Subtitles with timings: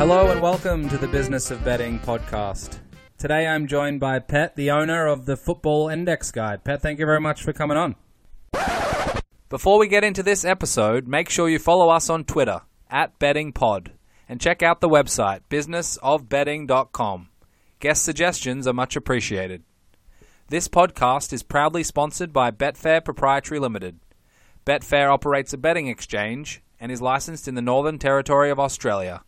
[0.00, 2.78] Hello and welcome to the Business of Betting podcast.
[3.18, 6.64] Today I'm joined by Pet, the owner of the Football Index Guide.
[6.64, 7.96] Pet, thank you very much for coming on.
[9.50, 13.88] Before we get into this episode, make sure you follow us on Twitter at bettingpod
[14.28, 17.29] and check out the website businessofbetting.com.
[17.80, 19.62] Guest suggestions are much appreciated.
[20.48, 23.98] This podcast is proudly sponsored by Betfair Proprietary Limited.
[24.66, 29.22] Betfair operates a betting exchange and is licensed in the Northern Territory of Australia.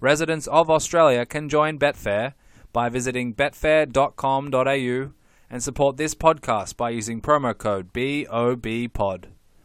[0.00, 2.32] Residents of Australia can join Betfair
[2.72, 5.12] by visiting betfair.com.au
[5.50, 9.24] and support this podcast by using promo code BOBPOD.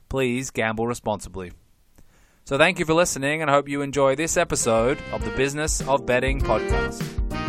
[0.09, 1.53] Please gamble responsibly.
[2.43, 5.79] So, thank you for listening and I hope you enjoy this episode of the Business
[5.87, 7.46] of Betting podcast.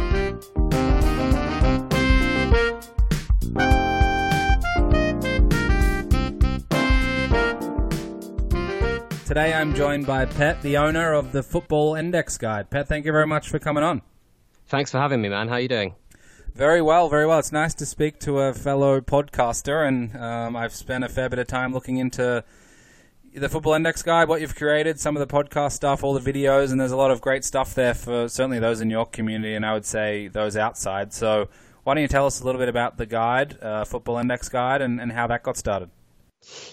[9.29, 12.71] Today I'm joined by Pet, the owner of the Football Index Guide.
[12.71, 14.01] Pet, thank you very much for coming on.
[14.68, 15.48] Thanks for having me, man.
[15.48, 15.96] How are you doing?
[16.54, 17.38] Very well, very well.
[17.38, 21.38] It's nice to speak to a fellow podcaster, and um, I've spent a fair bit
[21.38, 22.43] of time looking into
[23.34, 26.73] the Football Index Guide, what you've created, some of the podcast stuff, all the videos,
[26.73, 29.66] and there's a lot of great stuff there for certainly those in your community, and
[29.66, 31.12] I would say those outside.
[31.12, 31.51] So,
[31.84, 34.80] why don't you tell us a little bit about the guide, uh, Football Index Guide,
[34.80, 35.90] and, and how that got started?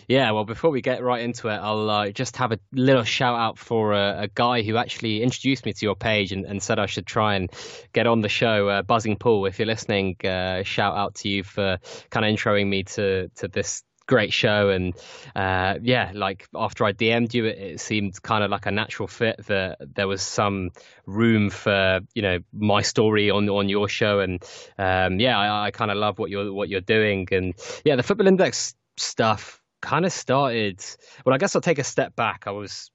[0.08, 3.38] Yeah, well, before we get right into it, I'll uh, just have a little shout
[3.40, 6.80] out for a, a, guy who actually introduced me to your page and, and, said
[6.80, 7.52] I should try and
[7.92, 8.70] get on the show.
[8.70, 12.68] Uh, Buzzing Paul, if you're listening, uh, shout out to you for kind of introing
[12.68, 14.70] me to to this great show.
[14.70, 14.94] And
[15.36, 19.08] uh, yeah like after i dm'd you it, it seemed kind of like a natural
[19.08, 20.70] fit that there was some
[21.08, 24.20] room for you know my story on on your show.
[24.20, 24.44] And
[24.78, 27.28] um, yeah i, I kind of love what you're what you're doing.
[27.32, 30.84] And yeah the football index stuff kind of started.
[31.26, 32.46] Well, I guess I'll take a step back.
[32.48, 32.92] I was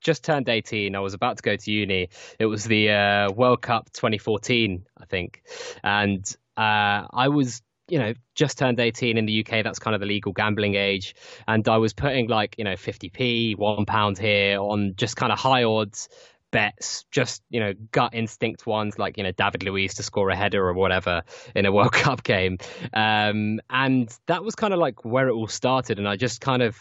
[0.00, 0.94] just turned 18.
[0.94, 2.08] I was about to go to uni.
[2.38, 5.42] It was the uh, World Cup 2014, I think,
[5.82, 6.24] and
[6.56, 7.62] uh, I was.
[7.88, 9.64] You know, just turned 18 in the UK.
[9.64, 11.16] That's kind of the legal gambling age.
[11.48, 15.40] And I was putting like, you know, 50p, one pound here on just kind of
[15.40, 16.08] high odds
[16.50, 20.36] bets, just you know, gut instinct ones like you know David Luiz to score a
[20.36, 21.22] header or whatever
[21.54, 22.58] in a World Cup game,
[22.92, 25.98] um, and that was kind of like where it all started.
[25.98, 26.80] And I just kind of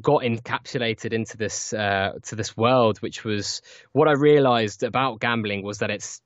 [0.00, 5.62] got encapsulated into this uh, to this world, which was what I realized about gambling
[5.62, 6.20] was that it's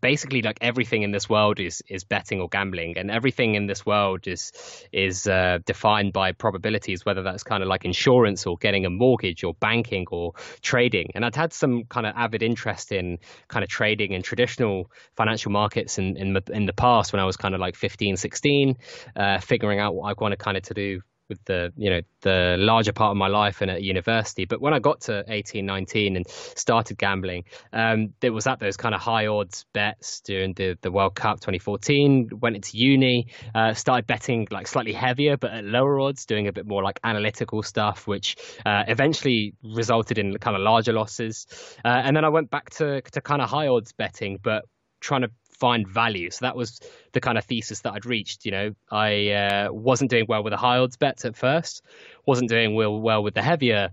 [0.00, 3.84] basically like everything in this world is is betting or gambling and everything in this
[3.84, 4.52] world is
[4.92, 9.44] is uh, defined by probabilities whether that's kind of like insurance or getting a mortgage
[9.44, 10.32] or banking or
[10.62, 11.10] trading.
[11.14, 15.52] And i'd had some kind of avid interest in kind of trading in traditional financial
[15.52, 18.76] markets in in, in the past when i was kind of like 15 16
[19.16, 21.00] uh, figuring out what i wanted kind of to do
[21.32, 24.44] with the you know the larger part of my life and at university.
[24.44, 28.76] But when I got to 18, 19 and started gambling, um, it was at those
[28.76, 32.30] kind of high odds bets during the, the World Cup 2014.
[32.40, 36.52] Went into uni, uh, started betting like slightly heavier but at lower odds, doing a
[36.52, 41.46] bit more like analytical stuff, which uh, eventually resulted in kind of larger losses.
[41.84, 44.64] Uh, and then I went back to to kind of high odds betting, but
[45.00, 45.30] trying to
[45.62, 46.28] find value.
[46.28, 46.80] So that was
[47.12, 48.44] the kind of thesis that I'd reached.
[48.44, 51.84] You know, I uh, wasn't doing well with the high odds bets at first,
[52.26, 53.90] wasn't doing well well with the heavier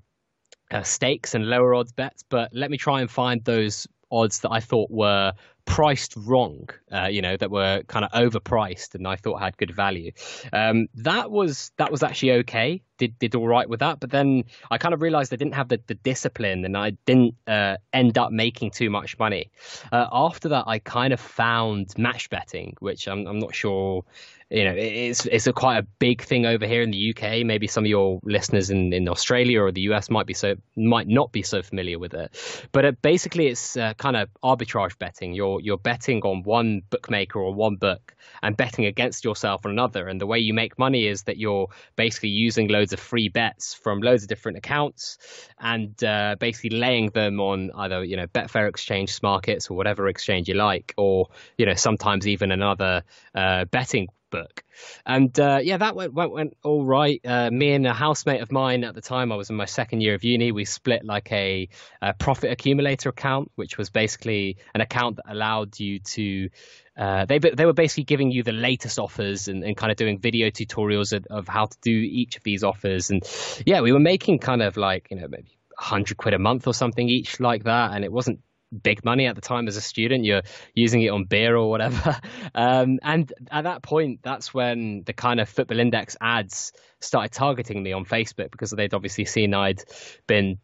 [0.71, 4.51] uh, stakes and lower odds bets, but let me try and find those odds that
[4.51, 5.31] I thought were
[5.69, 9.69] priced wrong, uh, you know, that were kind of overpriced and I thought had good
[9.69, 10.11] value.
[10.51, 12.81] Um, that was that was actually okay.
[12.97, 15.69] Did did all right with that, but then I kind of realized I didn't have
[15.69, 19.51] the, the discipline and I didn't uh, end up making too much money.
[19.91, 24.03] Uh, after that, I kind of found match betting, which I'm I'm not sure
[24.49, 27.45] you know, it's it's a quite a big thing over here in the UK.
[27.45, 31.07] Maybe some of your listeners in, in Australia or the US might be so might
[31.07, 32.35] not be so familiar with it.
[32.71, 35.33] But it, basically, it's uh, kind of arbitrage betting.
[35.33, 40.07] You're you're betting on one bookmaker or one book and betting against yourself on another.
[40.07, 43.75] And the way you make money is that you're basically using loads of free bets
[43.75, 45.19] from loads of different accounts
[45.59, 50.47] and uh, basically laying them on either you know Betfair exchange, markets or whatever exchange
[50.47, 53.03] you like, or you know sometimes even another
[53.35, 54.63] uh, betting book.
[55.05, 57.21] And uh, yeah, that went, went, went all right.
[57.25, 60.01] Uh, me and a housemate of mine at the time, I was in my second
[60.01, 61.69] year of uni, we split like a,
[62.01, 66.49] a profit accumulator account, which was basically an account that allowed you to.
[66.97, 70.19] Uh, they they were basically giving you the latest offers and, and kind of doing
[70.19, 73.09] video tutorials of, of how to do each of these offers.
[73.09, 73.23] And
[73.65, 76.73] yeah, we were making kind of like you know maybe hundred quid a month or
[76.73, 80.25] something each like that, and it wasn't big money at the time as a student.
[80.25, 80.43] You're
[80.73, 82.19] using it on beer or whatever.
[82.55, 87.81] Um, and at that point, that's when the kind of Football Index ads started targeting
[87.81, 89.83] me on Facebook because they'd obviously seen I'd
[90.25, 90.57] been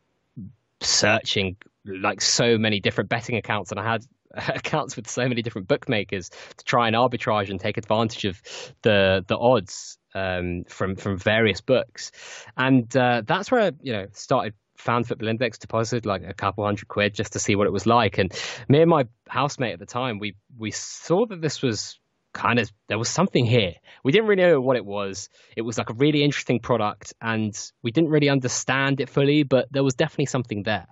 [0.82, 4.06] searching like so many different betting accounts and I had
[4.56, 8.42] accounts with so many different bookmakers to try and arbitrage and take advantage of
[8.82, 12.12] the the odds um, from from various books,
[12.58, 16.66] and uh, that's where I, you know started found football index deposited like a couple
[16.66, 18.18] hundred quid just to see what it was like.
[18.18, 18.32] And
[18.68, 22.00] me and my housemate at the time we we saw that this was
[22.34, 23.74] kind of there was something here.
[24.04, 25.30] We didn't really know what it was.
[25.56, 29.68] It was like a really interesting product and we didn't really understand it fully but
[29.72, 30.88] there was definitely something there.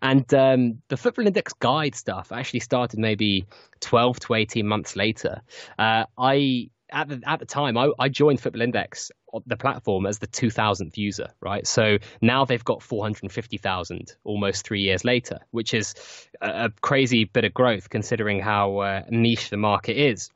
[0.00, 3.46] And um, the Football Index guide stuff actually started maybe
[3.80, 5.42] 12 to 18 months later.
[5.78, 9.10] Uh, I at the at the time I, I joined Football Index
[9.46, 11.66] the platform as the 2000th user, right?
[11.66, 15.94] So now they've got 450,000 almost three years later, which is
[16.40, 20.30] a, a, crazy bit of growth considering how uh, niche the market is.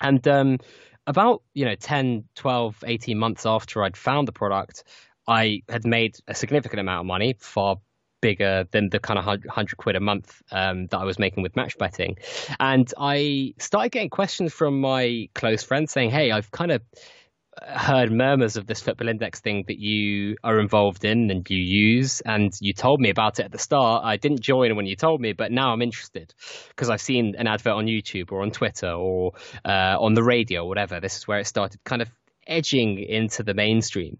[0.00, 0.58] And um,
[1.06, 4.84] about you know 10, 12, 18 months after I'd found the product,
[5.28, 7.76] I had made a significant amount of money, far
[8.22, 11.54] bigger than the kind of 100 quid a month um, that I was making with
[11.54, 12.16] match betting.
[12.58, 16.80] And I started getting questions from my close friends saying, hey, I've kind of
[17.60, 22.22] heard murmurs of this football index thing that you are involved in and you use
[22.22, 24.04] and you told me about it at the start.
[24.04, 26.32] I didn't join when you told me but now i'm interested.
[26.68, 29.32] Because i've seen an advert on youtube or on twitter or
[29.66, 30.98] uh, on the radio or whatever.
[30.98, 32.10] This is where it started kind of
[32.46, 34.18] edging into the mainstream.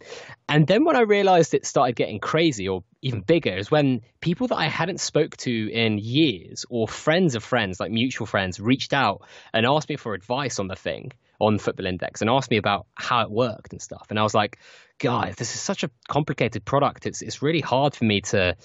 [0.48, 4.48] And then when I realized it started getting crazy or even bigger is when people
[4.48, 8.92] that I hadn't spoke to in years or friends of friends, like mutual friends, reached
[8.92, 9.22] out
[9.52, 12.86] and asked me for advice on the thing on Football Index and asked me about
[12.94, 14.06] how it worked and stuff.
[14.10, 14.58] And I was like,
[14.98, 17.06] guys, this is such a complicated product.
[17.06, 18.56] It's it's really hard for me to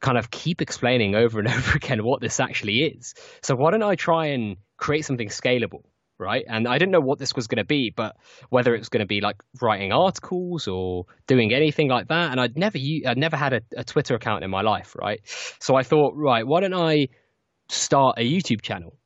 [0.00, 3.14] kind of keep explaining over and over again what this actually is.
[3.42, 5.82] So why don't I try and create something scalable?
[6.18, 6.44] Right?
[6.48, 8.16] And I didn't know what this was going to be, but
[8.48, 12.30] whether it was going to be like writing articles or doing anything like that.
[12.30, 15.20] And I'd never, I'd never had a, a Twitter account in my life, right?
[15.60, 17.08] So I thought, right, why don't I
[17.68, 18.96] start a YouTube channel?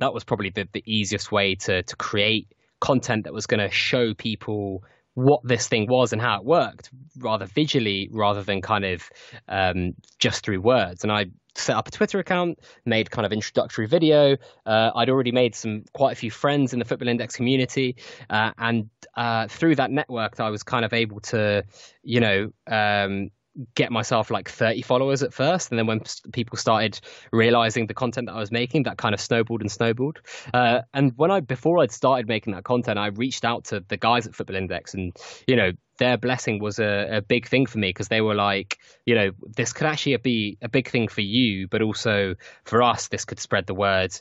[0.00, 2.48] That was probably the, the easiest way to to create
[2.80, 4.82] content that was going to show people
[5.14, 9.08] what this thing was and how it worked, rather visually, rather than kind of
[9.48, 11.04] um, just through words.
[11.04, 14.36] And I set up a Twitter account, made kind of introductory video.
[14.66, 17.96] Uh, I'd already made some quite a few friends in the Football Index community,
[18.30, 21.64] uh, and uh, through that network, I was kind of able to,
[22.02, 23.30] you know, um,
[23.74, 26.00] get myself like 30 followers at first and then when
[26.32, 26.98] people started
[27.32, 30.20] realizing the content that i was making that kind of snowballed and snowballed.
[30.52, 33.96] Uh, and when i before i'd started making that content i reached out to the
[33.96, 35.16] guys at football index and
[35.46, 38.78] you know their blessing was a, a big thing for me because they were like
[39.06, 42.34] you know this could actually be a big thing for you but also
[42.64, 44.12] for us this could spread the word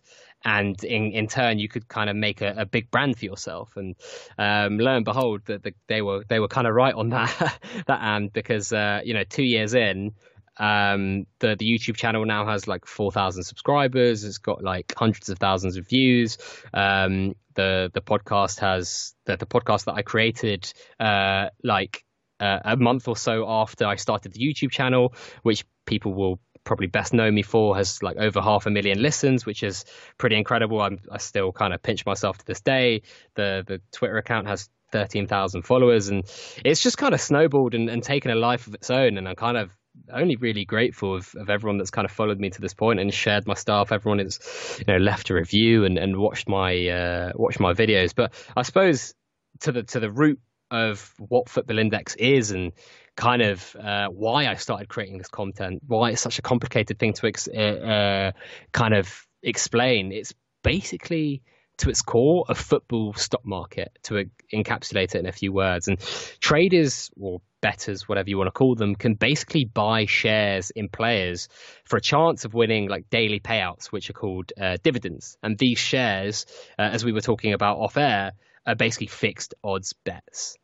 [0.45, 3.75] and in in turn you could kind of make a, a big brand for yourself
[3.75, 3.95] and
[4.37, 7.59] um, lo and behold that the, they were they were kind of right on that
[7.87, 10.13] that end because uh, you know two years in
[10.57, 14.23] um, the the YouTube channel now has like four thousand subscribers.
[14.23, 16.37] It's got like hundreds of thousands of views.
[16.73, 22.03] Um, the the podcast has the, the podcast that I created uh, like
[22.39, 26.87] uh, a month or so after I started the YouTube channel, which people will probably
[26.87, 29.85] best know me for has like over half a million listens, which is
[30.17, 30.81] pretty incredible.
[30.81, 33.01] I'm, I still kind of pinch myself to this day.
[33.35, 36.23] The the Twitter account has 13,000 followers, and
[36.63, 39.17] it's just kind of snowballed and, and taken a life of its own.
[39.17, 39.71] And I'm kind of
[40.11, 43.13] only really grateful of, of everyone that's kind of followed me to this point and
[43.13, 43.91] shared my stuff.
[43.91, 44.39] Everyone has,
[44.79, 48.13] you know, left a review and, and watched my uh, watched my videos.
[48.15, 49.13] But I suppose
[49.61, 50.39] to the to the root
[50.71, 52.71] of what Football Index is and
[53.15, 57.13] kind of uh, why I started creating this content, why it's such a complicated thing
[57.13, 58.31] to ex- uh, uh,
[58.71, 60.11] kind of explain.
[60.11, 61.43] It's basically
[61.77, 65.87] to its core a football stock market to encapsulate it in a few words.
[65.87, 65.99] And
[66.39, 71.47] traders or betters, whatever you want to call them, can basically buy shares in players
[71.85, 75.37] for a chance of winning like daily payouts, which are called uh, dividends.
[75.41, 76.45] And these shares,
[76.77, 78.33] uh, as we were talking about off air,
[78.65, 80.57] are basically fixed odds bets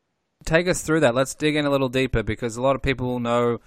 [0.46, 1.16] take us through that.
[1.16, 3.60] Let's dig in a little deeper because a lot of people know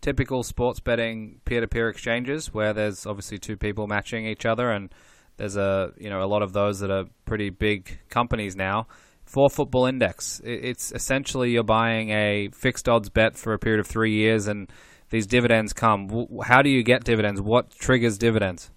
[0.00, 4.94] typical sports betting peer-to-peer exchanges where there's obviously two people matching each other and
[5.36, 8.86] there's a you know a lot of those that are pretty big companies now.
[9.24, 10.40] For football index.
[10.42, 14.72] It's essentially you're buying a fixed odds bet for a period of 3 years and
[15.10, 16.26] these dividends come.
[16.42, 17.38] How do you get dividends?
[17.38, 18.70] What triggers dividends?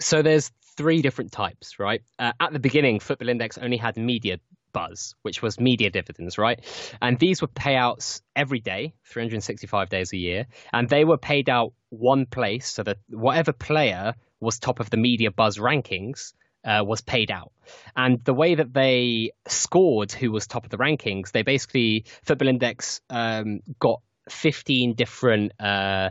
[0.00, 2.02] So there's three different types right?
[2.18, 4.38] Uh, at the beginning football index only had media
[4.72, 6.60] buzz, which was media dividends, right?
[7.00, 11.72] And these were payouts every day, 365 days a year, and they were paid out
[11.90, 16.32] one place so that whatever player was top of the media buzz rankings
[16.64, 17.52] uh, was paid out.
[17.96, 22.48] And the way that they scored who was top of the rankings, they basically, Football
[22.48, 26.10] Index um, got 15 different uh,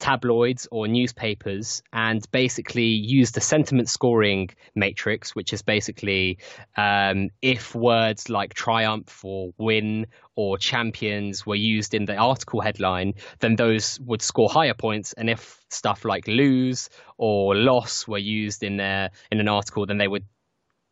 [0.00, 6.38] tabloids or newspapers and basically used a sentiment scoring matrix, which is basically
[6.76, 13.14] um, if words like triumph or win or champions were used in the article headline,
[13.40, 15.12] then those would score higher points.
[15.12, 16.88] And if stuff like lose
[17.18, 20.24] or loss were used in there in an article, then they would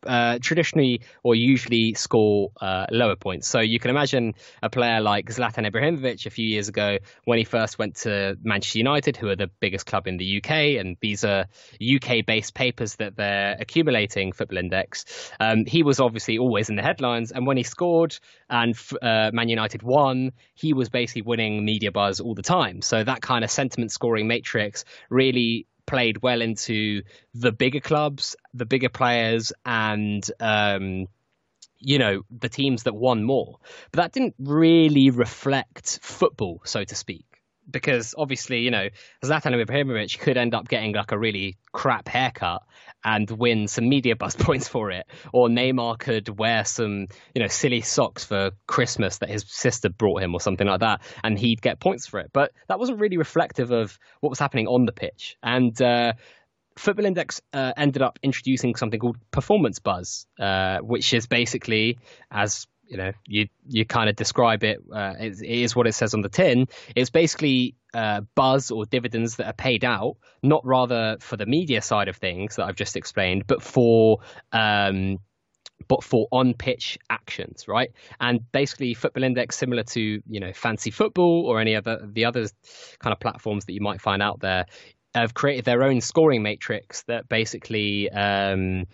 [0.07, 3.49] uh, traditionally or usually score uh, lower points.
[3.49, 7.45] So you can imagine a player like Zlatan Ibrahimovic a few years ago when he
[7.45, 11.25] first went to Manchester United, who are the biggest club in the UK, and these
[11.25, 11.47] are
[11.83, 15.33] UK based papers that they're accumulating Football Index.
[15.40, 18.17] Um, he was obviously always in the headlines, and when he scored
[18.49, 22.83] and uh, Man United won, he was basically winning media buzz all the time.
[22.83, 27.02] So that kind of sentiment scoring matrix really played well into
[27.35, 31.09] the bigger clubs, the bigger players, and um,
[31.80, 33.59] you know the teams that won more.
[33.90, 37.27] But that didn't really reflect football, so to speak
[37.70, 38.88] because obviously, you know,
[39.25, 42.62] Zlatan Ibrahimovic could end up getting like a really crap haircut
[43.04, 47.48] and win some media buzz points for it, or Neymar could wear some, you know,
[47.48, 51.62] silly socks for Christmas that his sister brought him or something like that, and he'd
[51.62, 52.30] get points for it.
[52.32, 55.80] But that wasn't really reflective of what was happening on the pitch, and.
[55.80, 56.14] Uh,
[56.76, 61.98] Football Index uh, ended up introducing something called performance buzz, uh, which is basically,
[62.30, 64.83] as you know, you you kind of describe it.
[64.92, 66.66] Uh, it, it is what it says on the tin.
[66.97, 71.83] It's basically uh, buzz or dividends that are paid out, not rather for the media
[71.83, 74.21] side of things that I've just explained, but for
[74.52, 75.18] um,
[75.87, 77.90] but for on pitch actions, right?
[78.21, 82.47] And basically, Football Index, similar to you know Fantasy Football or any other the other
[82.99, 84.66] kind of platforms that you might find out there,
[85.20, 88.87] have created their own scoring matrix that basically um,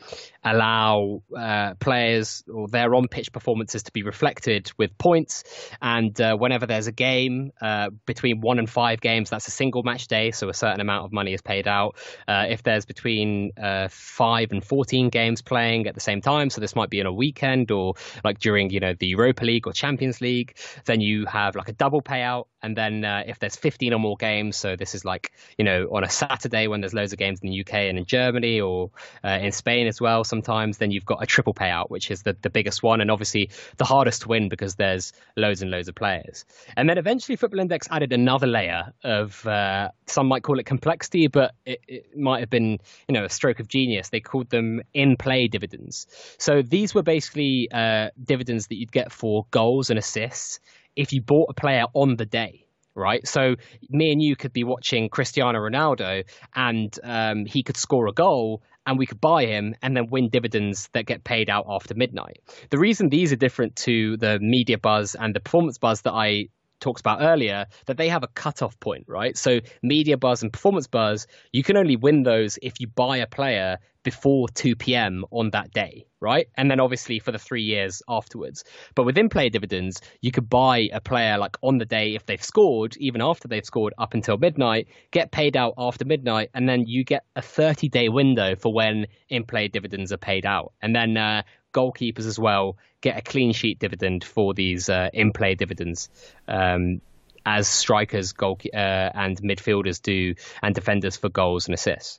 [0.42, 5.44] allow uh, players or their on-pitch performances to be reflected with points.
[5.80, 9.82] And uh, whenever there's a game uh, between one and five games, that's a single
[9.82, 11.96] match day, so a certain amount of money is paid out.
[12.28, 16.60] Uh, if there's between uh, five and fourteen games playing at the same time, so
[16.60, 19.72] this might be in a weekend or like during you know the Europa League or
[19.72, 22.46] Champions League, then you have like a double payout.
[22.64, 25.88] And then uh, if there's 15 or more games, so this is like you know
[25.92, 28.90] on a Saturday when there's loads of games in the UK and in Germany or
[29.22, 32.50] in Spain as well sometimes, then you've got a triple payout, which is the, the
[32.50, 36.44] biggest one and obviously the hardest to win because there's loads and loads of players.
[36.76, 41.28] And then eventually Football Index added another layer of, uh, some might call it complexity,
[41.28, 42.78] but it, it might have been,
[43.08, 44.08] you know, a stroke of genius.
[44.08, 46.06] They called them in-play dividends.
[46.38, 50.60] So these were basically uh, dividends that you'd get for goals and assists
[50.96, 53.26] if you bought a player on the day right?
[53.26, 53.56] So
[53.90, 56.24] me and you could be watching Cristiano Ronaldo,
[56.54, 60.28] and um, he could score a goal, and we could buy him and then win
[60.28, 62.40] dividends that get paid out after midnight.
[62.70, 66.48] The reason these are different to the media buzz and the performance buzz that I
[66.80, 69.36] talked about earlier that they have a cutoff point, right?
[69.36, 73.26] So media buzz and performance buzz, you can only win those if you buy a
[73.26, 75.24] player before 2 p.m.
[75.30, 76.46] on that day, right?
[76.56, 78.62] And then obviously for the three years afterwards.
[78.94, 82.42] But within player dividends, you could buy a player like on the day if they've
[82.42, 86.84] scored, even after they've scored up until midnight, get paid out after midnight, and then
[86.86, 90.74] you get a 30 day window for when in play dividends are paid out.
[90.82, 91.42] And then uh,
[91.74, 96.08] goalkeepers as well get a clean sheet dividend for these uh, in play dividends.
[96.48, 97.02] Um,
[97.46, 102.18] as strikers, goal uh, and midfielders do, and defenders for goals and assists.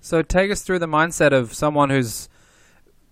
[0.00, 2.30] So take us through the mindset of someone who's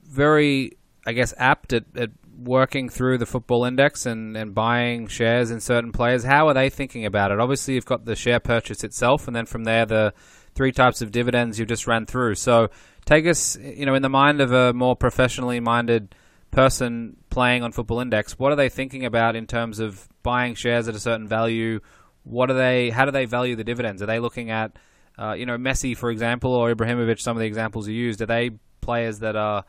[0.02, 5.50] very, I guess, apt at, at working through the football index and, and buying shares
[5.50, 6.24] in certain players.
[6.24, 7.40] How are they thinking about it?
[7.40, 10.14] Obviously, you've got the share purchase itself, and then from there, the
[10.54, 12.36] three types of dividends you just ran through.
[12.36, 12.68] So
[13.04, 16.14] take us, you know, in the mind of a more professionally minded
[16.50, 20.88] person playing on Football Index, what are they thinking about in terms of buying shares
[20.88, 21.80] at a certain value?
[22.22, 22.90] What are they?
[22.90, 24.02] How do they value the dividends?
[24.02, 24.76] Are they looking at,
[25.18, 27.20] uh, you know, Messi, for example, or Ibrahimovic?
[27.20, 28.22] Some of the examples you used.
[28.22, 29.64] Are they players that are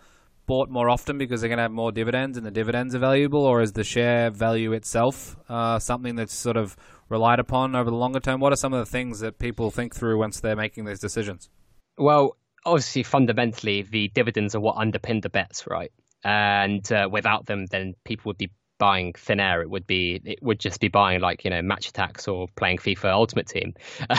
[0.45, 3.43] bought more often because they're going to have more dividends and the dividends are valuable,
[3.43, 6.75] or is the share value itself uh, something that's sort of
[7.09, 8.39] relied upon over the longer term?
[8.39, 11.49] What are some of the things that people think through once they're making these decisions?
[11.97, 15.91] Well, obviously, fundamentally, the dividends are what underpin the bets, right?
[16.23, 19.61] And uh, without them, then people would be buying thin air.
[19.61, 22.77] It would be it would just be buying like you know Match Attax or playing
[22.77, 23.73] FIFA Ultimate Team.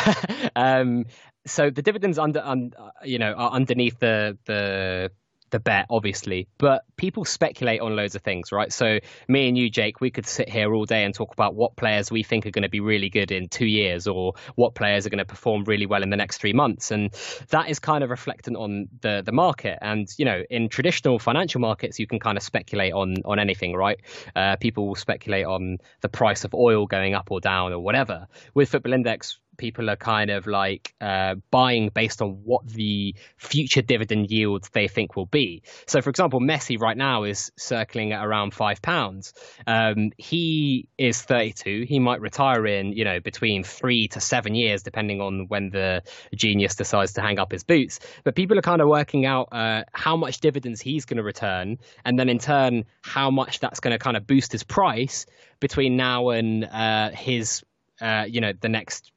[0.57, 1.07] um,
[1.47, 2.73] so the dividends under un,
[3.05, 5.11] you know are underneath the the
[5.51, 8.73] the bet, obviously, but people speculate on loads of things, right?
[8.73, 8.99] So,
[9.29, 12.11] me and you, Jake, we could sit here all day and talk about what players
[12.11, 15.11] we think are going to be really good in two years or what players are
[15.11, 16.91] going to perform really well in the next three months.
[16.91, 17.13] And
[17.51, 19.79] that is kind of reflectant on the, the market.
[19.81, 23.75] And, you know, in traditional financial markets, you can kind of speculate on, on anything,
[23.75, 24.01] right?
[24.35, 28.27] Uh, people will speculate on the price of oil going up or down or whatever.
[28.55, 33.83] With Football Index, people are kind of like uh, buying based on what the future
[33.83, 35.63] dividend yield they think will be.
[35.87, 39.33] So, for example, Messi right now is circling at around five pounds.
[39.67, 41.85] Um, he is 32.
[41.89, 46.03] He might retire in you know between three to seven years, depending on when the
[46.35, 48.01] genius decides to hang up his boots.
[48.25, 51.79] But people are kind of working out uh, how much dividends he's going to return,
[52.05, 55.27] and then in turn how much that's going to kind of boost his price
[55.61, 57.63] between now and uh, his
[58.01, 59.13] uh, you know the next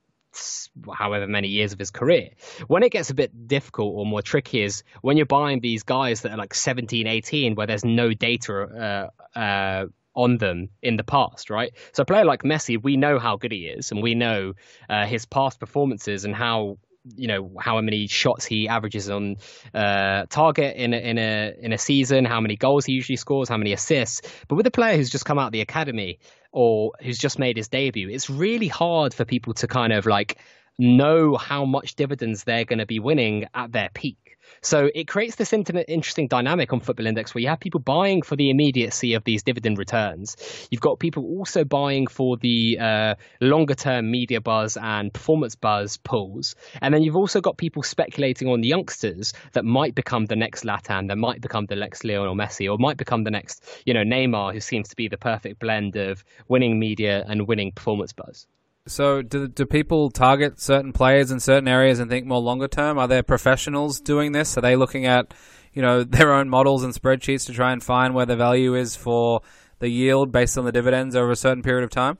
[0.94, 2.30] however many years of his career.
[2.68, 6.22] When it gets a bit difficult or more tricky is when you're buying these guys
[6.22, 11.04] that are like 17, 18, where there's no data uh, uh, on them in the
[11.04, 11.72] past, right?
[11.94, 14.54] So a player like Messi, we know how good he is, and we know
[14.90, 16.78] uh, his past performances and how
[17.16, 19.38] you know how many shots he averages on
[19.74, 23.50] uh, target in a, in a in a season, how many goals he usually scores,
[23.50, 24.22] how many assists.
[24.48, 26.20] But with a player who's just come out of the academy
[26.52, 30.40] or who's just made his debut, it's really hard for people to kind of like
[30.78, 34.29] know how much dividends they're going to be winning at their peak.
[34.62, 38.36] So it creates this interesting dynamic on Football Index where you have people buying for
[38.36, 40.36] the immediacy of these dividend returns.
[40.70, 45.98] You've got people also buying for the uh, longer term media buzz and performance buzz
[45.98, 46.56] pulls.
[46.82, 50.64] And then you've also got people speculating on the youngsters that might become the next
[50.64, 54.04] Zlatan, that might become the next Lionel Messi, or might become the next, you know,
[54.04, 58.48] Neymar, who seems to be the perfect blend of winning media and winning performance buzz.
[58.88, 62.98] So, do do people target certain players in certain areas and think more longer term?
[62.98, 64.58] Are there professionals doing this?
[64.58, 65.34] Are they looking at,
[65.74, 68.96] you know, their own models and spreadsheets to try and find where the value is
[68.96, 69.42] for
[69.80, 72.18] the yield based on the dividends over a certain period of time?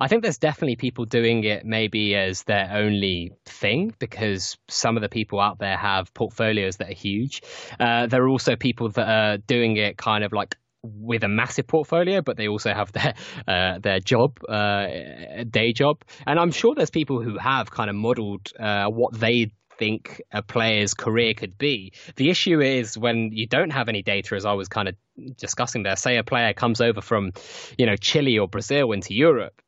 [0.00, 5.02] I think there's definitely people doing it maybe as their only thing because some of
[5.02, 7.42] the people out there have portfolios that are huge.
[7.78, 11.66] Uh, there are also people that are doing it kind of like with a massive
[11.66, 13.14] portfolio, but they also have their
[13.48, 14.86] uh, their job, uh,
[15.48, 19.52] day job, and I'm sure there's people who have kind of modelled uh, what they
[19.78, 21.92] think a player's career could be.
[22.16, 24.94] The issue is when you don't have any data, as I was kind of
[25.36, 25.96] discussing there.
[25.96, 27.32] Say a player comes over from,
[27.76, 29.60] you know, Chile or Brazil into Europe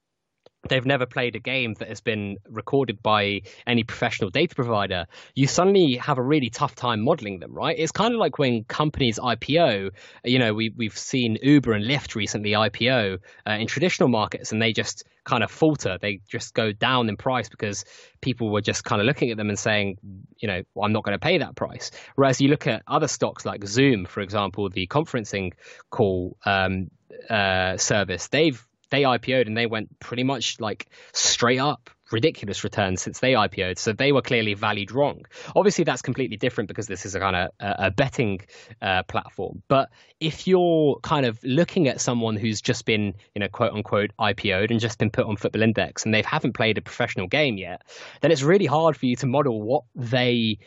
[0.69, 5.47] they've never played a game that has been recorded by any professional data provider, you
[5.47, 7.77] suddenly have a really tough time modeling them, right?
[7.79, 9.91] It's kind of like when companies IPO,
[10.25, 14.61] you know, we, we've seen Uber and Lyft recently IPO uh, in traditional markets and
[14.61, 15.99] they just kind of falter.
[16.01, 17.85] They just go down in price because
[18.21, 19.99] people were just kind of looking at them and saying,
[20.39, 21.91] you know, well, I'm not going to pay that price.
[22.15, 25.53] Whereas you look at other stocks like Zoom, for example, the conferencing
[25.91, 26.91] call um,
[27.29, 33.03] uh, service, they've they IPO'd and they went pretty much like straight up ridiculous returns
[33.03, 33.79] since they IPO'd.
[33.79, 35.25] So they were clearly valued wrong.
[35.55, 38.41] Obviously, that's completely different because this is a kind of a, betting
[38.81, 39.63] uh, platform.
[39.69, 44.11] But if you're kind of looking at someone who's just been, you know, quote unquote
[44.19, 47.57] IPO'd and just been put on Football Index and they haven't played a professional game
[47.57, 47.83] yet,
[48.21, 50.59] then it's really hard for you to model what they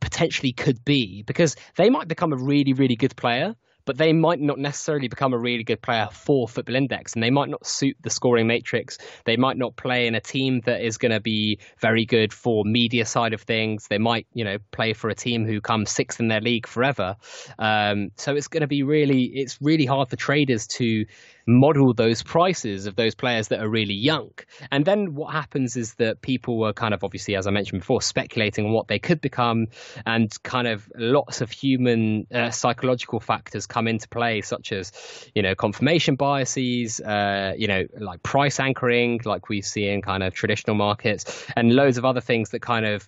[0.00, 4.40] potentially could be because they might become a really, really good player but they might
[4.40, 7.96] not necessarily become a really good player for Football Index, and they might not suit
[8.02, 8.98] the scoring matrix.
[9.24, 12.64] They might not play in a team that is going to be very good for
[12.64, 13.86] media side of things.
[13.88, 17.16] They might, you know, play for a team who comes sixth in their league forever.
[17.58, 21.06] Um, so it's going to be really, it's really hard for traders to
[21.46, 24.30] model those prices of those players that are really young.
[24.70, 28.02] And then what happens is that people were kind of obviously, as I mentioned before,
[28.02, 29.68] speculating on what they could become,
[30.06, 34.92] and kind of lots of human uh, psychological factors come into play, such as
[35.34, 40.22] you know confirmation biases, uh, you know like price anchoring, like we see in kind
[40.22, 43.06] of traditional markets, and loads of other things that kind of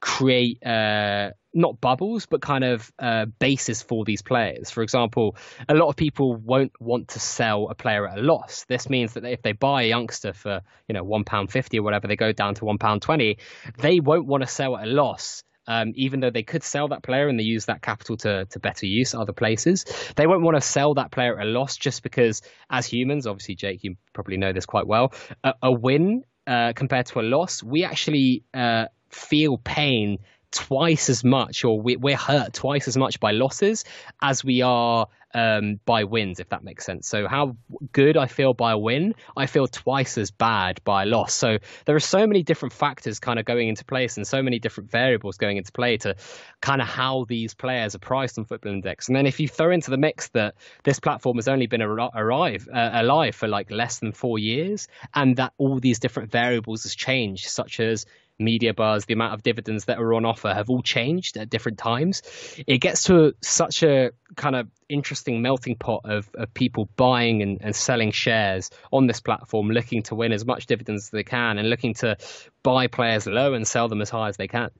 [0.00, 4.70] create uh, not bubbles, but kind of uh, basis for these players.
[4.70, 5.36] For example,
[5.68, 8.64] a lot of people won't want to sell a player at a loss.
[8.68, 11.82] This means that if they buy a youngster for you know one pound fifty or
[11.82, 13.38] whatever, they go down to one pound twenty.
[13.78, 15.42] They won't want to sell at a loss.
[15.66, 18.60] Um, even though they could sell that player and they use that capital to, to
[18.60, 22.02] better use other places, they won't want to sell that player at a loss just
[22.02, 26.74] because, as humans, obviously, Jake, you probably know this quite well, a, a win uh,
[26.74, 30.18] compared to a loss, we actually uh, feel pain
[30.54, 33.84] twice as much, or we, we're hurt twice as much by losses
[34.22, 37.08] as we are um, by wins, if that makes sense.
[37.08, 37.56] So, how
[37.92, 41.34] good I feel by a win, I feel twice as bad by a loss.
[41.34, 44.60] So, there are so many different factors kind of going into place and so many
[44.60, 46.14] different variables going into play to
[46.60, 49.08] kind of how these players are priced on Football Index.
[49.08, 52.68] And then, if you throw into the mix that this platform has only been arrive,
[52.72, 56.94] uh, alive for like less than four years, and that all these different variables has
[56.94, 58.06] changed, such as
[58.38, 61.78] media buzz, the amount of dividends that are on offer have all changed at different
[61.78, 62.22] times.
[62.66, 67.58] It gets to such a kind of interesting melting pot of, of people buying and,
[67.60, 71.58] and selling shares on this platform, looking to win as much dividends as they can
[71.58, 72.16] and looking to
[72.62, 74.70] buy players low and sell them as high as they can.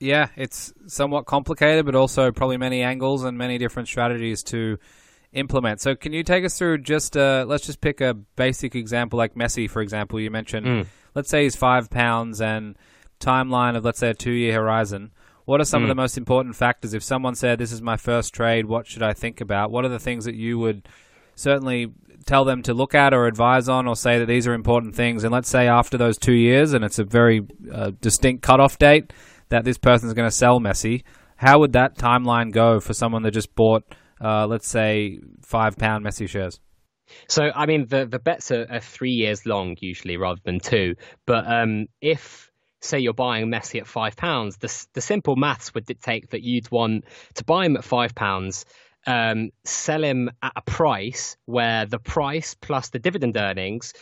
[0.00, 4.78] Yeah, it's somewhat complicated, but also probably many angles and many different strategies to
[5.32, 5.80] implement.
[5.80, 9.34] So, can you take us through just uh, let's just pick a basic example like
[9.34, 10.20] Messi, for example.
[10.20, 10.86] You mentioned, mm.
[11.14, 12.76] Let's say he's five pounds and
[13.20, 15.12] timeline of let's say a two year horizon.
[15.44, 15.84] What are some mm.
[15.84, 16.94] of the most important factors?
[16.94, 19.70] If someone said, "This is my first trade," what should I think about?
[19.70, 20.88] What are the things that you would
[21.34, 21.92] certainly
[22.26, 25.24] tell them to look at or advise on, or say that these are important things?
[25.24, 29.12] And let's say after those two years, and it's a very uh, distinct cutoff date
[29.48, 31.04] that this person is going to sell Messi.
[31.36, 33.84] How would that timeline go for someone that just bought?
[34.20, 36.60] uh, let's say, five pound Messi shares?
[37.28, 40.96] So, I mean, the, the bets are, are three years long usually rather than two.
[41.26, 45.86] But um, if, say, you're buying Messi at five pounds, the, the simple maths would
[45.86, 48.64] dictate that you'd want to buy him at five pounds.
[49.06, 53.94] Um, sell him at a price where the price plus the dividend earnings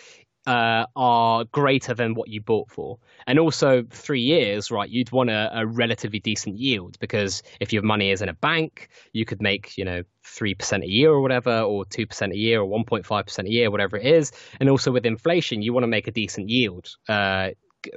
[0.47, 2.99] uh, are greater than what you bought for.
[3.27, 7.83] And also, three years, right, you'd want a, a, relatively decent yield because if your
[7.83, 11.61] money is in a bank, you could make, you know, 3% a year or whatever,
[11.61, 14.33] or 2% a year, or 1.5% a year, whatever it is.
[14.61, 16.89] And also with inflation, you want to make a decent yield.
[17.09, 17.51] Uh,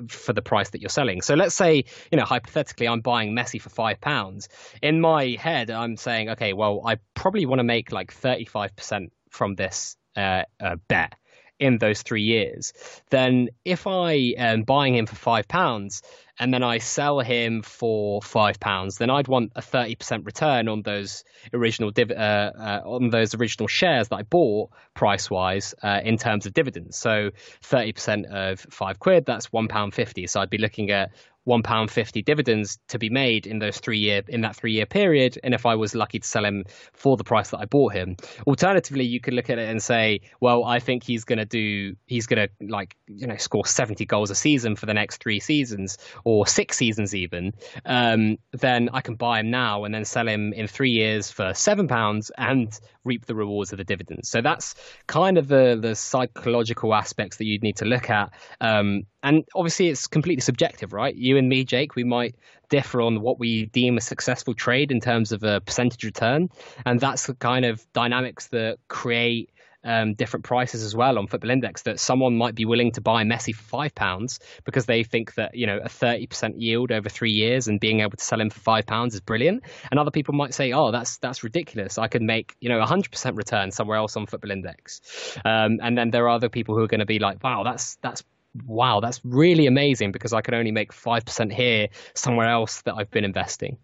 [0.07, 1.19] for the price that you're selling.
[1.19, 4.47] So let's say, you know, hypothetically, I'm buying Messi for five pounds.
[4.83, 9.55] In my head, I'm saying, okay, well, I probably want to make like 35% from
[9.55, 11.15] this uh, uh, bet
[11.59, 12.73] in those three years,
[13.09, 16.01] then if I am buying him for five pounds
[16.39, 20.69] and then I sell him for five pounds, then I'd want a thirty percent return
[20.69, 25.75] on those original div- uh, uh, on those original shares that I bought price wise
[25.83, 26.97] uh, in terms of dividends.
[26.97, 30.27] So thirty percent of five quid, that's one pound fifty.
[30.27, 31.11] So I'd be looking at
[31.49, 34.85] one pound fifty dividends to be made in those three year in that three year
[34.85, 35.39] period.
[35.43, 38.17] And if I was lucky to sell him for the price that I bought him,
[38.45, 41.95] alternatively, you could look at it and say, well, I think he's going to do
[42.05, 45.39] he's going to like you know score seventy goals a season for the next three
[45.39, 47.53] seasons or six seasons even.
[47.83, 51.55] Um, then I can buy him now and then sell him in three years for
[51.55, 54.29] seven pounds and reap the rewards of the dividends.
[54.29, 54.75] So that's
[55.07, 58.31] kind of the the psychological aspects that you'd need to look at.
[58.61, 61.13] Um, and obviously, it's completely subjective, right?
[61.13, 62.35] You and me, Jake, we might
[62.69, 66.49] differ on what we deem a successful trade in terms of a percentage return,
[66.85, 69.49] and that's the kind of dynamics that create
[69.83, 71.83] um, different prices as well on Football Index.
[71.83, 75.55] That someone might be willing to buy Messi for five pounds because they think that
[75.55, 78.49] you know a thirty percent yield over three years and being able to sell him
[78.49, 79.63] for five pounds is brilliant.
[79.91, 81.97] And other people might say, oh, that's that's ridiculous.
[81.97, 85.37] I could make you know a hundred percent return somewhere else on Football Index.
[85.45, 87.95] Um, and then there are other people who are going to be like, wow, that's
[87.97, 88.23] that's
[88.65, 93.11] wow, that's really amazing because I can only make 5% here somewhere else that I've
[93.11, 93.77] been investing.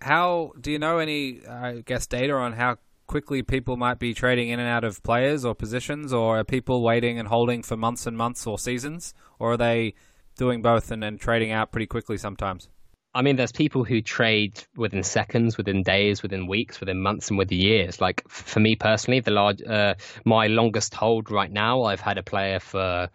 [0.00, 4.48] How do you know any, I guess, data on how quickly people might be trading
[4.48, 8.06] in and out of players or positions, or are people waiting and holding for months
[8.06, 9.94] and months or seasons, or are they
[10.36, 12.68] doing both and then trading out pretty quickly sometimes?
[13.16, 17.38] I mean, there's people who trade within seconds, within days, within weeks, within months, and
[17.38, 18.00] within years.
[18.00, 22.24] Like for me personally, the large, uh, my longest hold right now, I've had a
[22.24, 23.08] player for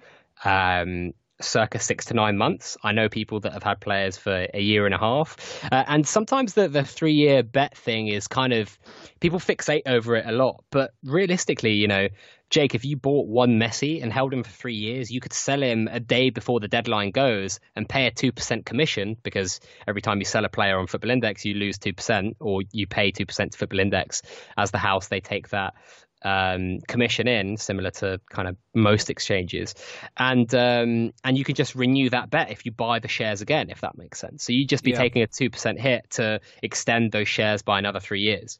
[0.43, 2.77] um, circa six to nine months.
[2.83, 5.63] I know people that have had players for a year and a half.
[5.71, 8.77] Uh, and sometimes the, the three year bet thing is kind of
[9.19, 10.63] people fixate over it a lot.
[10.69, 12.09] But realistically, you know,
[12.49, 15.61] Jake, if you bought one Messi and held him for three years, you could sell
[15.61, 20.17] him a day before the deadline goes and pay a 2% commission because every time
[20.17, 23.57] you sell a player on Football Index, you lose 2% or you pay 2% to
[23.57, 24.23] Football Index.
[24.57, 25.75] As the house, they take that
[26.21, 29.75] um, commission in, similar to kind of most exchanges,
[30.17, 33.69] and um, and you can just renew that bet if you buy the shares again,
[33.69, 34.43] if that makes sense.
[34.43, 34.97] So you'd just be yeah.
[34.97, 38.59] taking a two percent hit to extend those shares by another three years.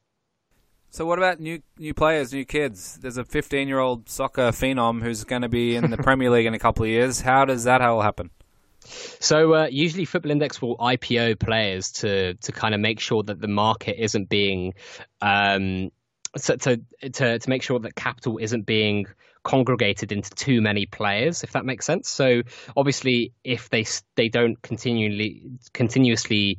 [0.92, 2.98] So what about new new players, new kids?
[3.00, 6.46] There's a 15 year old soccer phenom who's going to be in the Premier League
[6.46, 7.20] in a couple of years.
[7.20, 8.30] How does that all happen?
[8.82, 13.40] So uh, usually Football Index will IPO players to to kind of make sure that
[13.40, 14.74] the market isn't being
[15.20, 15.90] um,
[16.36, 16.80] so to,
[17.12, 19.06] to to make sure that capital isn't being
[19.42, 22.08] congregated into too many players, if that makes sense.
[22.08, 22.42] So
[22.76, 23.84] obviously, if they
[24.16, 26.58] they don't continually continuously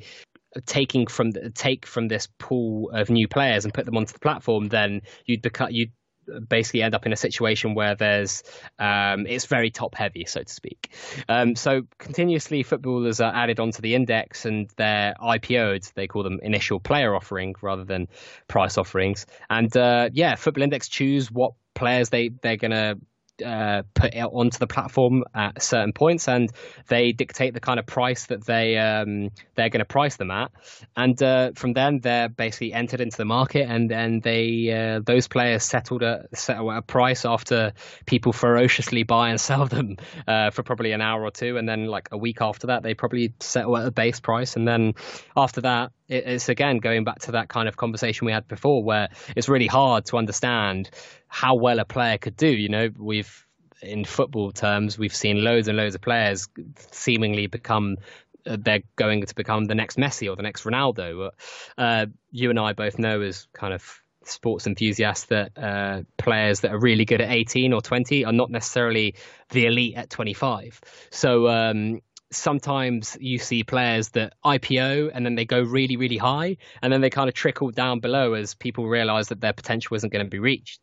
[0.65, 4.67] taking from take from this pool of new players and put them onto the platform,
[4.67, 5.91] then you'd become you'd
[6.39, 8.43] basically end up in a situation where there's
[8.79, 10.93] um, it's very top heavy, so to speak.
[11.27, 15.91] Um, so continuously, footballers are added onto the index and they're IPO'd.
[15.95, 18.07] They call them initial player offering rather than
[18.47, 19.25] price offerings.
[19.49, 22.95] And uh, yeah, Football Index choose what players they they're gonna
[23.43, 26.51] uh, put out onto the platform at certain points, and
[26.87, 30.51] they dictate the kind of price that they um, they're going to price them at,
[30.95, 35.27] and uh, from then they're basically entered into the market, and then they uh, those
[35.27, 37.73] players settled a settle at a price after
[38.05, 41.85] people ferociously buy and sell them uh, for probably an hour or two, and then
[41.85, 44.93] like a week after that they probably settle at a base price, and then
[45.35, 49.09] after that it's again going back to that kind of conversation we had before, where
[49.35, 50.89] it's really hard to understand
[51.27, 52.49] how well a player could do.
[52.49, 53.45] You know, we've
[53.81, 56.47] in football terms, we've seen loads and loads of players
[56.91, 57.97] seemingly become
[58.45, 61.31] uh, they're going to become the next Messi or the next Ronaldo.
[61.77, 66.71] Uh, you and I both know as kind of sports enthusiasts that uh, players that
[66.71, 69.15] are really good at 18 or 20 are not necessarily
[69.49, 70.79] the elite at 25.
[71.11, 76.57] So um, sometimes you see players that IPO and then they go really, really high,
[76.81, 80.11] and then they kind of trickle down below as people realize that their potential isn't
[80.11, 80.79] going to be reached.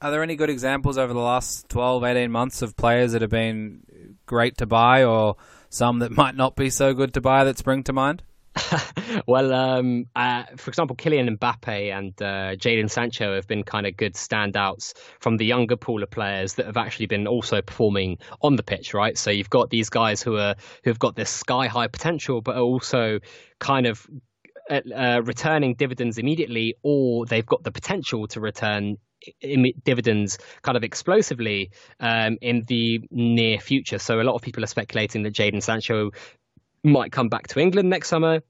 [0.00, 3.30] Are there any good examples over the last 12, 18 months of players that have
[3.30, 5.36] been great to buy or
[5.70, 8.22] some that might not be so good to buy that spring to mind?
[9.26, 13.96] well, um, uh, for example, Kylian Mbappe and uh, Jadon Sancho have been kind of
[13.96, 18.56] good standouts from the younger pool of players that have actually been also performing on
[18.56, 19.16] the pitch, right?
[19.16, 22.62] So you've got these guys who are who've got this sky high potential, but are
[22.62, 23.20] also
[23.58, 24.06] kind of
[24.70, 28.96] uh, uh returning dividends immediately, or they've got the potential to return
[29.84, 33.98] dividends kind of explosively um, in the near future.
[33.98, 36.10] So a lot of people are speculating that Jadon Sancho
[36.86, 38.40] might come back to England next summer.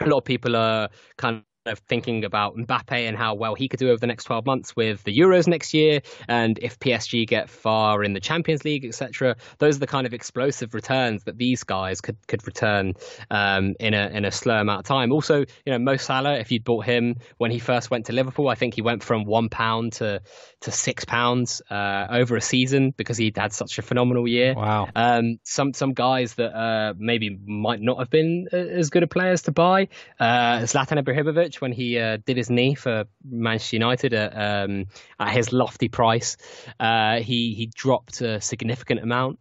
[0.00, 3.78] A lot of people are kind of thinking about Mbappe and how well he could
[3.78, 7.50] do over the next 12 months with the Euros next year, and if PSG get
[7.50, 9.36] far in the Champions League, etc.
[9.58, 12.94] Those are the kind of explosive returns that these guys could could return
[13.30, 15.12] um, in a in a slow amount of time.
[15.12, 18.48] Also, you know, Mo Salah, if you'd bought him when he first went to Liverpool,
[18.48, 20.20] I think he went from one pound to
[20.62, 24.54] to six pounds uh, over a season because he had such a phenomenal year.
[24.54, 24.88] Wow.
[24.94, 29.06] Um, some some guys that uh, maybe might not have been uh, as good a
[29.06, 29.88] players to buy.
[30.18, 34.86] Uh, Zlatan Ibrahimovic when he uh, did his knee for Manchester United at, um,
[35.18, 36.36] at his lofty price.
[36.78, 39.38] Uh, he he dropped a significant amount.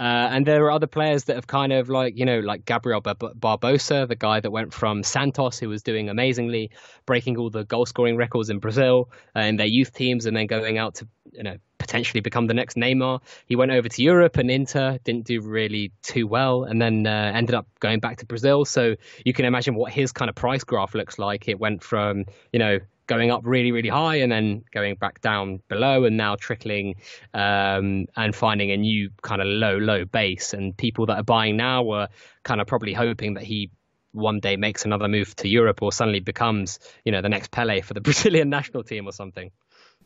[0.00, 3.00] Uh, and there are other players that have kind of like, you know, like Gabriel
[3.00, 6.70] Bar- Barbosa, the guy that went from Santos, who was doing amazingly,
[7.04, 10.46] breaking all the goal scoring records in Brazil uh, in their youth teams, and then
[10.46, 13.20] going out to, you know, potentially become the next Neymar.
[13.46, 17.32] He went over to Europe and Inter, didn't do really too well, and then uh,
[17.34, 18.64] ended up going back to Brazil.
[18.64, 21.48] So you can imagine what his kind of price graph looks like.
[21.48, 25.60] It went from, you know, going up really, really high and then going back down
[25.68, 26.96] below and now trickling
[27.34, 30.52] um, and finding a new kind of low, low base.
[30.52, 32.08] And people that are buying now were
[32.44, 33.70] kind of probably hoping that he
[34.12, 37.80] one day makes another move to Europe or suddenly becomes, you know, the next Pele
[37.80, 39.50] for the Brazilian national team or something.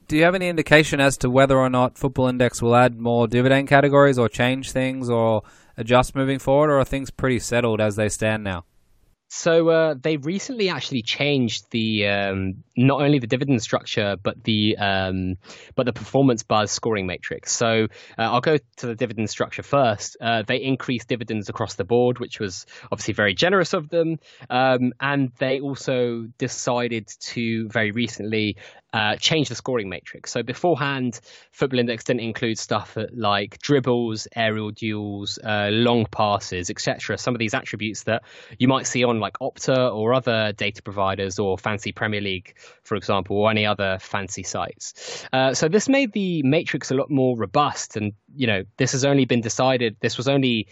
[0.08, 3.26] Do you have any indication as to whether or not Football Index will add more
[3.26, 5.42] dividend categories or change things or
[5.76, 8.64] adjust moving forward, or are things pretty settled as they stand now?
[9.28, 14.76] So uh, they recently actually changed the um, not only the dividend structure but the
[14.78, 15.37] um,
[15.74, 17.52] but the performance buzz scoring matrix.
[17.52, 20.16] So uh, I'll go to the dividend structure first.
[20.20, 24.18] Uh, they increased dividends across the board, which was obviously very generous of them,
[24.50, 28.56] um, and they also decided to very recently
[28.92, 30.30] uh, change the scoring matrix.
[30.30, 31.18] So beforehand,
[31.50, 37.16] Football Index didn't include stuff like dribbles, aerial duels, uh, long passes, etc.
[37.16, 38.22] Some of these attributes that
[38.58, 42.96] you might see on like Opta or other data providers or Fantasy Premier League, for
[42.96, 45.27] example, or any other fancy sites.
[45.33, 49.05] Uh, so this made the matrix a lot more robust, and you know this has
[49.05, 49.96] only been decided.
[50.01, 50.68] This was only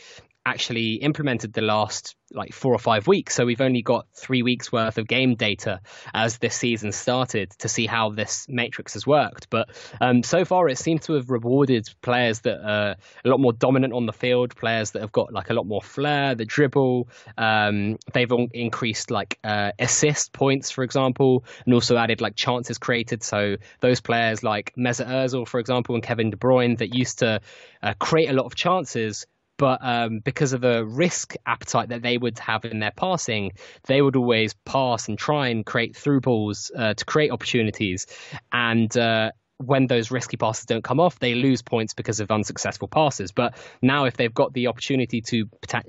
[0.46, 3.34] actually implemented the last like four or five weeks.
[3.34, 5.80] So we've only got three weeks worth of game data
[6.14, 9.50] as this season started to see how this matrix has worked.
[9.50, 9.68] But
[10.00, 13.92] um, so far, it seems to have rewarded players that are a lot more dominant
[13.92, 17.08] on the field, players that have got like a lot more flair, the dribble.
[17.36, 23.22] Um, they've increased like uh, assist points, for example, and also added like chances created.
[23.22, 27.40] So those players like Mesut Ozil, for example, and Kevin De Bruyne that used to
[27.82, 29.26] uh, create a lot of chances
[29.60, 33.52] but um, because of the risk appetite that they would have in their passing,
[33.84, 38.06] they would always pass and try and create through balls uh, to create opportunities.
[38.50, 42.88] And uh, when those risky passes don't come off, they lose points because of unsuccessful
[42.88, 43.30] passes.
[43.30, 45.46] But now, if they've got the opportunity to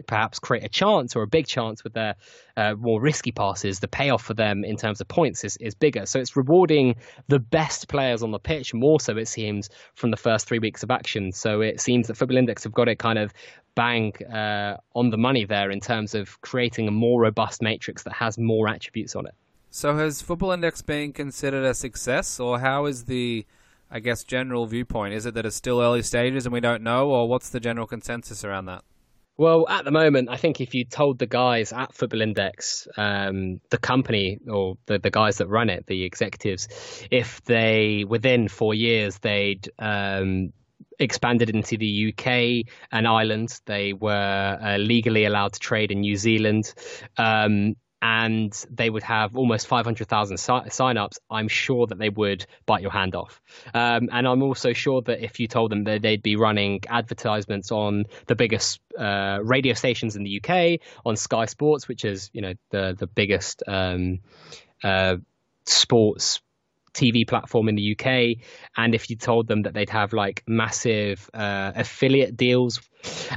[0.08, 2.16] perhaps create a chance or a big chance with their
[2.58, 6.06] uh, more risky passes, the payoff for them in terms of points is, is bigger.
[6.06, 6.96] So it's rewarding
[7.30, 10.84] the best players on the pitch more so, it seems, from the first three weeks
[10.84, 11.32] of action.
[11.32, 13.34] So it seems that Football Index have got it kind of
[13.76, 18.14] bang uh, on the money there in terms of creating a more robust matrix that
[18.14, 19.34] has more attributes on it.
[19.70, 23.46] So has Football Index been considered a success, or how is the
[23.92, 25.14] I guess, general viewpoint?
[25.14, 27.86] Is it that it's still early stages and we don't know, or what's the general
[27.86, 28.84] consensus around that?
[29.38, 33.60] Well, at the moment, I think if you told the guys at Football Index, um,
[33.70, 36.68] the company or the, the guys that run it, the executives,
[37.10, 40.54] if they within four years they'd um,
[41.00, 46.18] expanded into the UK and Ireland, they were uh, legally allowed to trade in New
[46.18, 46.74] Zealand.
[47.18, 52.82] Um, and they would have almost 500,000 si- signups, I'm sure that they would bite
[52.82, 53.42] your hand off.
[53.74, 57.72] Um, and I'm also sure that if you told them that they'd be running advertisements
[57.72, 62.42] on the biggest uh, radio stations in the UK, on Sky Sports, which is you
[62.42, 64.20] know the the biggest um,
[64.84, 65.18] uh,
[65.66, 66.42] sports
[66.94, 68.44] TV platform in the UK,
[68.76, 72.82] and if you told them that they'd have like massive uh, affiliate deals,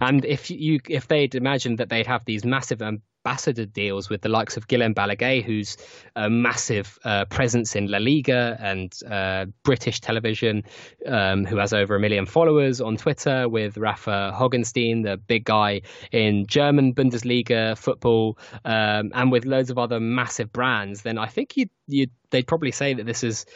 [0.00, 4.20] and if you if they'd imagined that they'd have these massive um, ambassador deals with
[4.20, 5.78] the likes of Guillem Balagué, who's
[6.14, 10.62] a massive uh, presence in La Liga and uh, British television,
[11.06, 15.80] um, who has over a million followers on Twitter, with Rafa Honigstein, the big guy
[16.12, 21.56] in German Bundesliga football, um, and with loads of other massive brands, then I think
[21.56, 23.46] you you they'd probably say that this is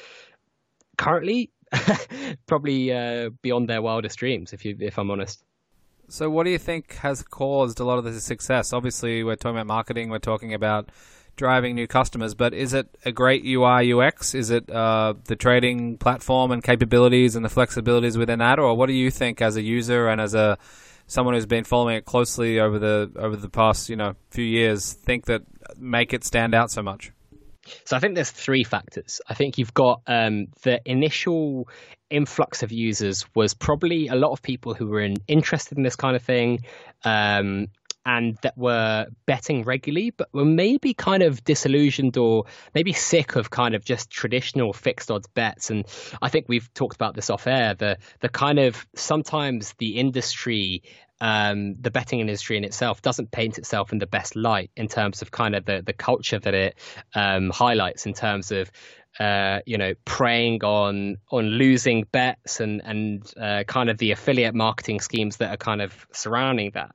[0.97, 1.51] currently
[2.47, 5.45] probably uh, beyond their wildest dreams, if you if I'm honest.
[6.11, 8.73] So, what do you think has caused a lot of the success?
[8.73, 10.91] Obviously, we're talking about marketing, we're talking about
[11.37, 14.35] driving new customers, but is it a great UI UX?
[14.35, 18.87] Is it uh, the trading platform and capabilities and the flexibilities within that, or what
[18.87, 20.59] do you think as a user and as a
[21.07, 24.93] someone who's been following it closely over the over the past you know few years
[24.93, 25.43] think that
[25.79, 27.13] make it stand out so much?
[27.85, 29.21] So I think there's three factors.
[29.29, 31.69] I think you've got um, the initial
[32.11, 35.97] influx of users was probably a lot of people who were in, interested in this
[35.97, 36.65] kind of thing.
[37.05, 37.69] Um,
[38.09, 43.51] and that were betting regularly, but were maybe kind of disillusioned or maybe sick of
[43.51, 45.69] kind of just traditional fixed odds bets.
[45.69, 45.85] And
[46.23, 47.75] I think we've talked about this off air.
[47.75, 50.85] The the kind of sometimes the industry
[51.21, 55.23] um, the betting industry in itself doesn't paint itself in the best light in terms
[55.23, 56.79] of kind of the, the culture that it
[57.15, 58.71] um, highlights in terms of
[59.19, 64.55] uh, you know preying on on losing bets and and uh, kind of the affiliate
[64.55, 66.95] marketing schemes that are kind of surrounding that.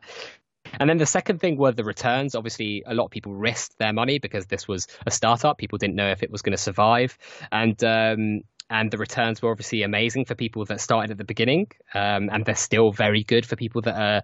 [0.79, 2.33] And then the second thing were the returns.
[2.33, 5.57] Obviously, a lot of people risked their money because this was a startup.
[5.57, 7.17] People didn't know if it was going to survive,
[7.51, 8.41] and um,
[8.73, 12.43] and the returns were obviously amazing for people that started at the beginning, um, and
[12.43, 14.21] they're still very good for people that are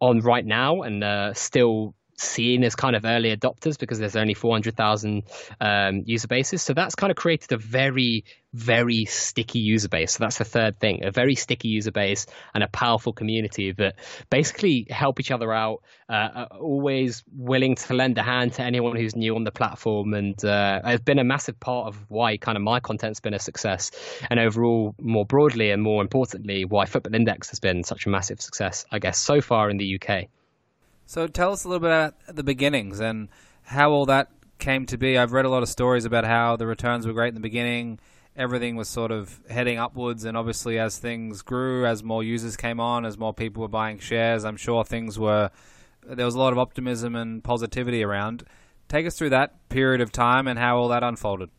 [0.00, 4.34] on right now and uh, still seen as kind of early adopters because there's only
[4.34, 5.22] 400,000
[5.60, 6.62] um, user bases.
[6.62, 10.12] So that's kind of created a very, very sticky user base.
[10.12, 13.96] So that's the third thing a very sticky user base and a powerful community that
[14.30, 19.16] basically help each other out, uh, always willing to lend a hand to anyone who's
[19.16, 20.14] new on the platform.
[20.14, 23.38] And uh, has been a massive part of why kind of my content's been a
[23.38, 23.90] success.
[24.30, 28.40] And overall, more broadly and more importantly, why Football Index has been such a massive
[28.40, 30.28] success, I guess, so far in the UK.
[31.06, 33.28] So tell us a little bit about the beginnings and
[33.62, 35.18] how all that came to be.
[35.18, 37.98] I've read a lot of stories about how the returns were great in the beginning.
[38.36, 42.80] Everything was sort of heading upwards, and obviously, as things grew, as more users came
[42.80, 45.50] on, as more people were buying shares, I'm sure things were.
[46.04, 48.42] There was a lot of optimism and positivity around.
[48.88, 51.50] Take us through that period of time and how all that unfolded.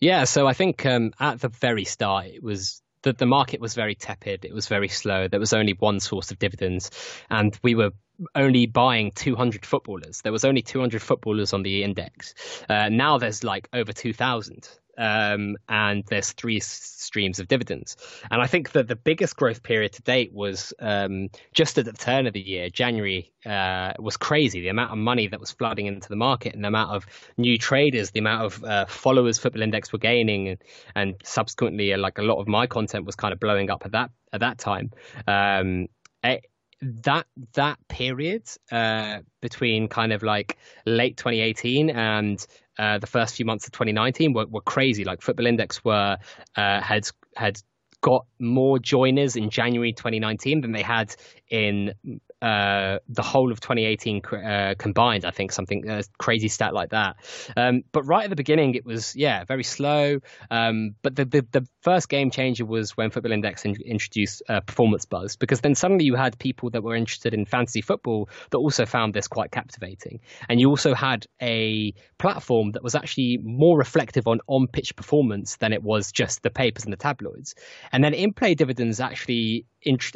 [0.00, 3.74] Yeah, so I think um, at the very start, it was that the market was
[3.74, 4.44] very tepid.
[4.44, 5.28] It was very slow.
[5.28, 6.90] There was only one source of dividends,
[7.30, 7.90] and we were
[8.34, 10.20] only buying 200 footballers.
[10.22, 12.34] There was only 200 footballers on the index.
[12.68, 14.68] Uh, now there's like over 2,000.
[14.96, 17.96] Um, and there's three streams of dividends.
[18.30, 21.92] And I think that the biggest growth period to date was um, just at the
[21.92, 22.70] turn of the year.
[22.70, 24.60] January uh, was crazy.
[24.60, 27.58] The amount of money that was flooding into the market and the amount of new
[27.58, 30.58] traders, the amount of uh, followers Football Index were gaining, and,
[30.94, 33.92] and subsequently, uh, like a lot of my content was kind of blowing up at
[33.92, 34.92] that at that time.
[35.26, 35.88] Um,
[36.22, 36.46] it,
[36.80, 42.46] that that period uh, between kind of like late 2018 and
[42.78, 45.04] uh, the first few months of 2019 were, were crazy.
[45.04, 46.18] Like Football Index were
[46.56, 47.60] uh, had had
[48.00, 51.14] got more joiners in January 2019 than they had
[51.48, 51.94] in
[52.44, 55.24] uh, the whole of 2018 uh, combined.
[55.24, 57.16] I think something crazy stat like that.
[57.56, 60.20] Um, but right at the beginning, it was yeah very slow.
[60.50, 64.60] Um, but the, the, the first game changer was when Football Index in, introduced uh,
[64.60, 68.58] Performance Buzz, because then suddenly you had people that were interested in fantasy football that
[68.58, 73.78] also found this quite captivating, and you also had a platform that was actually more
[73.78, 77.54] reflective on on pitch performance than it was just the papers and the tabloids.
[77.90, 79.64] And then in play dividends actually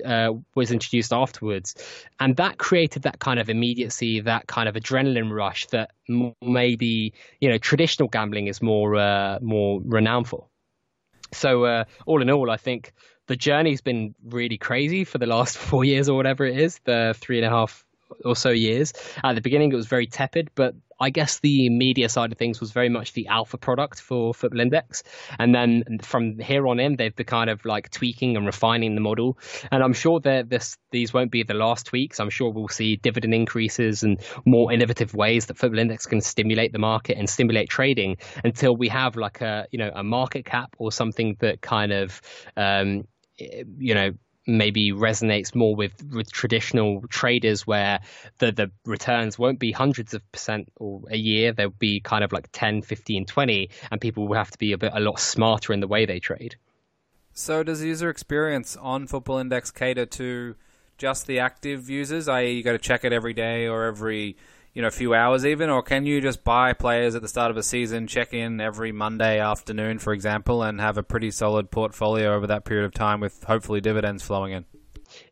[0.05, 1.75] uh, was introduced afterwards,
[2.21, 5.93] and that created that kind of immediacy, that kind of adrenaline rush that
[6.43, 10.47] maybe you know traditional gambling is more uh, more renowned for.
[11.33, 12.93] So uh, all in all, I think
[13.27, 17.15] the journey's been really crazy for the last four years or whatever it is, the
[17.19, 17.85] three and a half
[18.25, 18.93] or so years.
[19.23, 22.61] At the beginning, it was very tepid, but I guess the media side of things
[22.61, 25.03] was very much the alpha product for Football Index.
[25.39, 29.01] And then from here on in, they've been kind of like tweaking and refining the
[29.01, 29.39] model.
[29.71, 32.19] And I'm sure that this these won't be the last tweaks.
[32.21, 36.73] I'm sure we'll see dividend increases and more innovative ways that Football Index can stimulate
[36.73, 40.75] the market and stimulate trading until we have like a you know a market cap
[40.79, 42.21] or something that kind of
[42.57, 44.11] um, you know
[44.49, 48.01] maybe resonates more with, with traditional traders where
[48.39, 51.53] the, the returns won't be hundreds of percent or a year.
[51.53, 54.79] They'll be kind of like 10 15 20 and people will have to be a
[54.79, 56.57] bit a lot smarter in the way they trade.
[57.33, 60.57] So does user experience on football index cater to
[60.97, 64.37] just the active users i.e you got to check it every day or every
[64.75, 67.51] you know, a few hours even, or can you just buy players at the start
[67.51, 71.71] of a season, check in every Monday afternoon, for example, and have a pretty solid
[71.71, 74.65] portfolio over that period of time with hopefully dividends flowing in?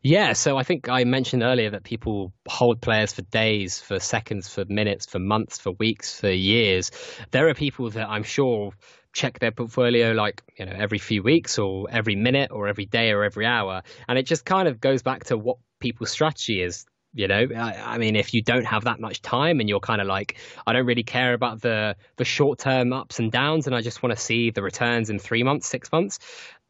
[0.01, 4.49] Yeah, so I think I mentioned earlier that people hold players for days, for seconds,
[4.49, 6.91] for minutes, for months, for weeks, for years.
[7.31, 8.71] There are people that I'm sure
[9.13, 13.09] check their portfolio like you know every few weeks or every minute or every day
[13.11, 16.85] or every hour and it just kind of goes back to what people's strategy is
[17.17, 20.01] you know, I, I, mean, if you don't have that much time and you're kind
[20.01, 20.37] of like,
[20.67, 24.03] I don't really care about the the short term ups and downs, and I just
[24.03, 26.19] want to see the returns in three months, six months,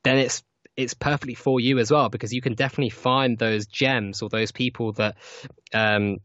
[0.04, 0.44] then it's
[0.78, 4.52] it's perfectly for you as well because you can definitely find those gems or those
[4.52, 5.18] people that
[5.74, 6.20] um,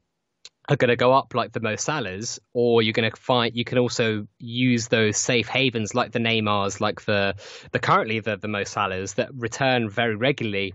[0.68, 3.64] are going to go up like the Mo Salahs, or you're going to find you
[3.64, 7.34] can also use those safe havens like the Neymars, like the
[7.72, 10.74] the currently the the Mo Salahs that return very regularly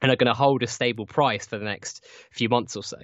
[0.00, 2.98] and are going to hold a stable price for the next few months or so.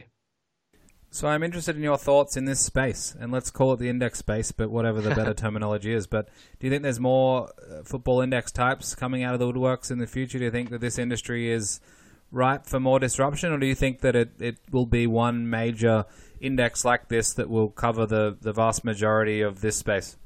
[1.15, 4.19] So I'm interested in your thoughts in this space, and let's call it the index
[4.19, 6.09] space, but whatever the better terminology is.
[6.09, 6.29] But
[6.59, 9.99] do you think there's more uh, football index types coming out of the woodworks in
[9.99, 10.39] the future?
[10.39, 11.79] Do you think that this industry is
[12.33, 16.05] ripe for more disruption, or do you think that it, it will be one major
[16.41, 20.17] index like this that will cover the, the vast majority of this space?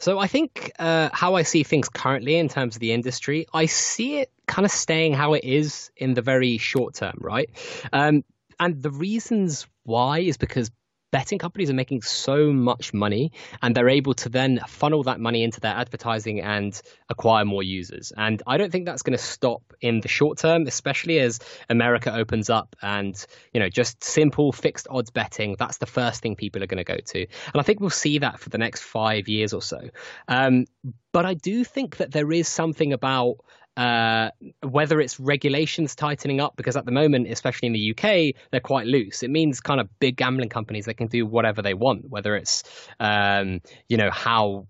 [0.00, 3.66] So I think uh, how I see things currently in terms of the industry, I
[3.66, 7.50] see it kind of staying how it is in the very short term, right?
[7.92, 8.24] Um,
[8.58, 10.70] and the reasons why is because
[11.10, 13.32] betting companies are making so much money
[13.62, 18.12] and they're able to then funnel that money into their advertising and acquire more users.
[18.16, 22.14] And I don't think that's going to stop in the short term, especially as America
[22.14, 23.14] opens up and,
[23.52, 25.56] you know, just simple fixed odds betting.
[25.58, 27.20] That's the first thing people are going to go to.
[27.20, 29.80] And I think we'll see that for the next five years or so.
[30.28, 30.66] Um,
[31.12, 33.38] but I do think that there is something about
[33.76, 34.30] uh,
[34.62, 38.86] whether it's regulations tightening up, because at the moment, especially in the UK, they're quite
[38.86, 39.22] loose.
[39.22, 42.62] It means kind of big gambling companies they can do whatever they want, whether it's
[42.98, 44.66] um, you know how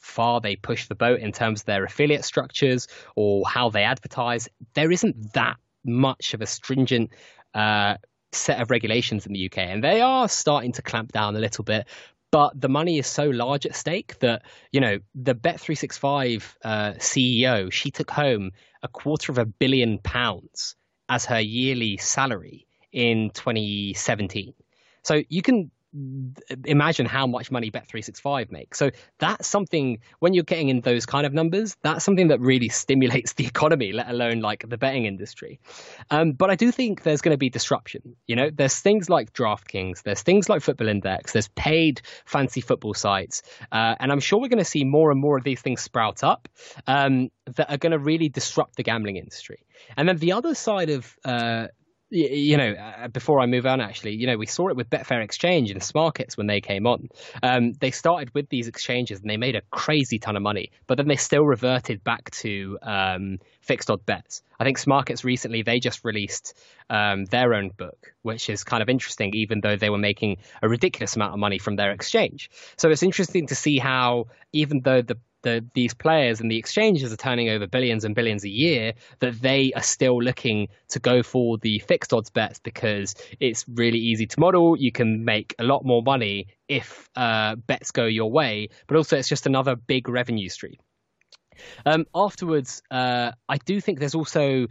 [0.00, 4.48] far they push the boat in terms of their affiliate structures or how they advertise.
[4.74, 7.10] There isn't that much of a stringent
[7.54, 7.96] uh,
[8.32, 11.64] set of regulations in the UK, and they are starting to clamp down a little
[11.64, 11.86] bit
[12.32, 17.70] but the money is so large at stake that you know the Bet365 uh, CEO
[17.70, 18.50] she took home
[18.82, 20.74] a quarter of a billion pounds
[21.08, 24.54] as her yearly salary in 2017.
[25.02, 25.70] So you can
[26.64, 28.78] imagine how much money Bet365 makes.
[28.78, 32.70] So that's something when you're getting in those kind of numbers, that's something that really
[32.70, 35.60] stimulates the economy, let alone like the betting industry.
[36.10, 38.16] Um, but I do think there's going to be disruption.
[38.26, 42.94] You know, there's things like DraftKings, there's things like Football Index, there's paid fantasy football
[42.94, 45.82] sites, uh, and I'm sure we're going to see more and more of these things
[45.82, 46.48] sprout up
[46.86, 49.62] um, that are going to really disrupt the gambling industry.
[49.96, 51.68] And then the other side of uh,
[52.12, 55.24] you know, uh, before I move on, actually, you know, we saw it with Betfair
[55.24, 57.08] Exchange and Smarkets when they came on.
[57.42, 60.98] Um, they started with these exchanges and they made a crazy ton of money, but
[60.98, 64.42] then they still reverted back to um, fixed odd bets.
[64.60, 66.56] I think Smarkets recently they just released
[66.90, 70.68] um, their own book, which is kind of interesting, even though they were making a
[70.68, 72.50] ridiculous amount of money from their exchange.
[72.76, 77.12] So it's interesting to see how, even though the the these players and the exchanges
[77.12, 81.22] are turning over billions and billions a year, that they are still looking to go
[81.22, 84.76] for the fixed odds bets because it's really easy to model.
[84.76, 89.18] You can make a lot more money if uh, bets go your way, but also
[89.18, 90.76] it's just another big revenue stream.
[91.84, 94.66] Um, afterwards, uh, I do think there's also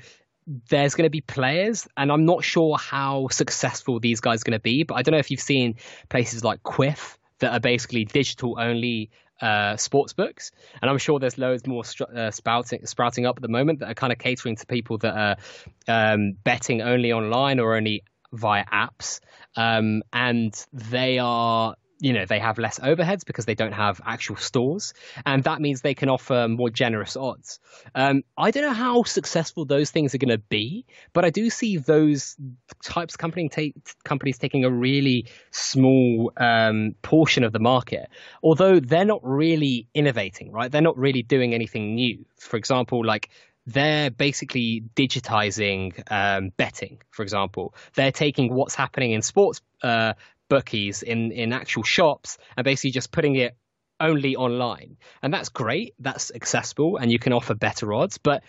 [0.69, 4.59] there's going to be players, and I'm not sure how successful these guys are going
[4.59, 4.83] to be.
[4.83, 5.75] But I don't know if you've seen
[6.09, 9.09] places like Kwiff that are basically digital only
[9.41, 11.83] uh, sports books, and I'm sure there's loads more
[12.15, 15.15] uh, sprouting sprouting up at the moment that are kind of catering to people that
[15.17, 19.19] are um, betting only online or only via apps,
[19.55, 24.35] um, and they are you know they have less overheads because they don't have actual
[24.35, 24.93] stores
[25.25, 27.59] and that means they can offer more generous odds.
[27.95, 31.49] Um, i don't know how successful those things are going to be but i do
[31.49, 32.35] see those
[32.83, 38.09] types of company take, companies taking a really small um, portion of the market
[38.43, 40.71] although they're not really innovating right?
[40.71, 42.25] They're not really doing anything new.
[42.37, 43.29] For example like
[43.67, 47.75] they're basically digitizing um, betting, for example.
[47.93, 50.13] They're taking what's happening in sports uh,
[50.51, 53.55] bookies in in actual shops and basically just putting it
[54.01, 54.97] only online.
[55.23, 55.93] And that's great.
[55.99, 58.43] That's accessible and you can offer better odds, but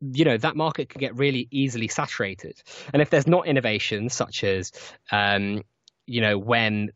[0.00, 2.60] you know that market can get really easily saturated.
[2.92, 4.72] And if there's not innovation such as
[5.12, 5.62] um,
[6.06, 6.88] you know, when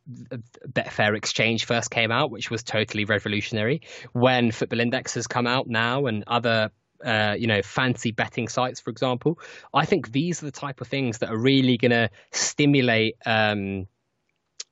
[0.66, 3.82] Betfair Exchange first came out, which was totally revolutionary,
[4.12, 6.70] when Football Index has come out now and other
[7.05, 9.38] uh, you know, fantasy betting sites, for example.
[9.74, 13.86] I think these are the type of things that are really going to stimulate um,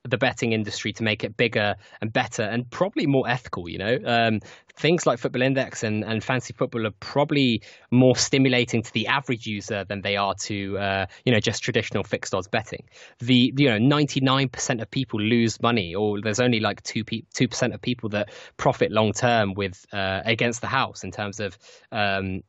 [0.03, 3.69] the betting industry to make it bigger and better and probably more ethical.
[3.69, 4.39] You know, um,
[4.75, 9.45] things like Football Index and, and fantasy football are probably more stimulating to the average
[9.45, 12.83] user than they are to uh, you know just traditional fixed odds betting.
[13.19, 17.03] The you know ninety nine percent of people lose money, or there's only like two
[17.03, 21.39] two percent of people that profit long term with uh, against the house in terms
[21.39, 21.57] of
[21.91, 22.41] um,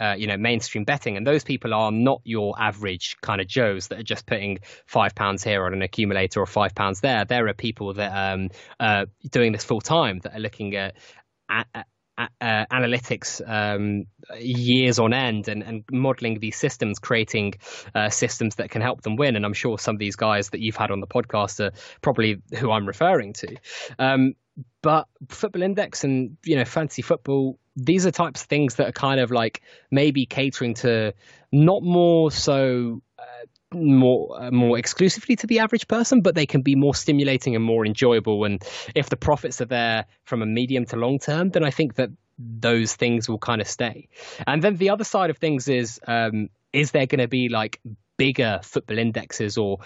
[0.00, 3.88] uh, you know, mainstream betting, and those people are not your average kind of Joes
[3.88, 7.24] that are just putting five pounds here on an accumulator or five pounds there.
[7.24, 8.48] There are people that um,
[8.78, 10.96] uh, doing this full time that are looking at,
[11.48, 11.86] at, at
[12.40, 14.04] uh, analytics um,
[14.38, 17.54] years on end and, and, modeling these systems, creating
[17.94, 19.36] uh, systems that can help them win.
[19.36, 21.72] And I'm sure some of these guys that you've had on the podcast are
[22.02, 23.56] probably who I'm referring to.
[23.98, 24.34] Um,
[24.82, 28.92] but Football Index and you know fantasy football these are types of things that are
[28.92, 31.14] kind of like maybe catering to
[31.52, 33.24] not more so uh,
[33.74, 37.64] more uh, more exclusively to the average person, but they can be more stimulating and
[37.64, 38.44] more enjoyable.
[38.44, 38.62] And
[38.94, 42.10] if the profits are there from a medium to long term, then I think that
[42.38, 44.08] those things will kind of stay.
[44.46, 47.80] And then the other side of things is um, is there going to be like
[48.20, 49.78] bigger football indexes, or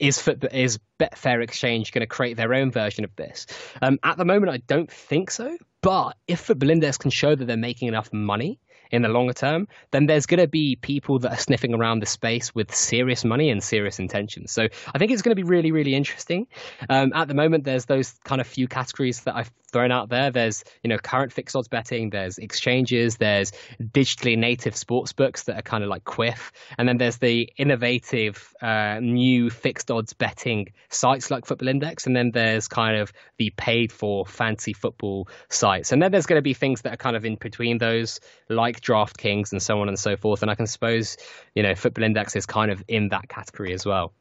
[0.00, 3.46] is football, is Betfair Exchange going to create their own version of this?
[3.80, 5.56] Um, at the moment, I don't think so.
[5.80, 8.58] But if Football Index can show that they're making enough money
[8.90, 12.06] in the longer term, then there's going to be people that are sniffing around the
[12.06, 14.50] space with serious money and serious intentions.
[14.50, 16.48] So I think it's going to be really, really interesting.
[16.90, 20.30] Um, at the moment, there's those kind of few categories that I've thrown out there.
[20.30, 22.10] There's you know current fixed odds betting.
[22.10, 23.16] There's exchanges.
[23.16, 27.52] There's digitally native sports books that are kind of like Kwiff, and then there's the
[27.56, 33.12] innovative uh, new fixed odds betting sites like Football Index, and then there's kind of
[33.38, 36.96] the paid for fantasy football sites, and then there's going to be things that are
[36.98, 40.42] kind of in between those, like DraftKings and so on and so forth.
[40.42, 41.16] And I can suppose,
[41.54, 44.12] you know, Football Index is kind of in that category as well.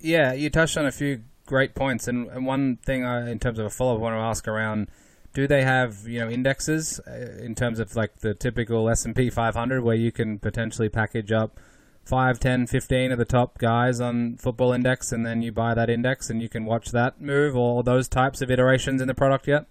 [0.00, 3.58] Yeah, you touched on a few great points, and, and one thing I, in terms
[3.58, 4.88] of a follow up, I want to ask around:
[5.34, 9.14] Do they have you know indexes uh, in terms of like the typical S and
[9.14, 11.60] P 500, where you can potentially package up
[12.04, 15.90] 5, 10, 15 of the top guys on Football Index, and then you buy that
[15.90, 19.46] index and you can watch that move, or those types of iterations in the product
[19.46, 19.66] yet?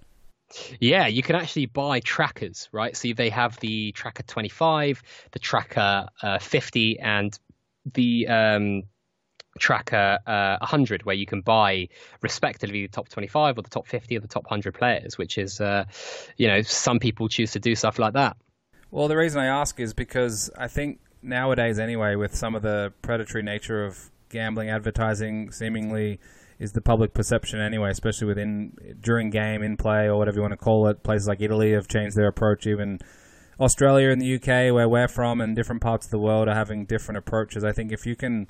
[0.79, 2.95] Yeah, you can actually buy trackers, right?
[2.97, 5.01] So they have the tracker 25,
[5.31, 7.37] the tracker uh, 50, and
[7.93, 8.83] the um,
[9.57, 11.87] tracker uh, 100, where you can buy
[12.21, 15.59] respectively the top 25 or the top 50 or the top 100 players, which is,
[15.59, 15.85] uh,
[16.37, 18.37] you know, some people choose to do stuff like that.
[18.91, 22.93] Well, the reason I ask is because I think nowadays, anyway, with some of the
[23.01, 26.19] predatory nature of gambling advertising seemingly
[26.59, 30.51] is the public perception anyway, especially within during game, in play, or whatever you want
[30.51, 31.03] to call it.
[31.03, 32.67] Places like Italy have changed their approach.
[32.67, 32.99] Even
[33.59, 36.85] Australia and the UK, where we're from, and different parts of the world are having
[36.85, 37.63] different approaches.
[37.63, 38.47] I think if you can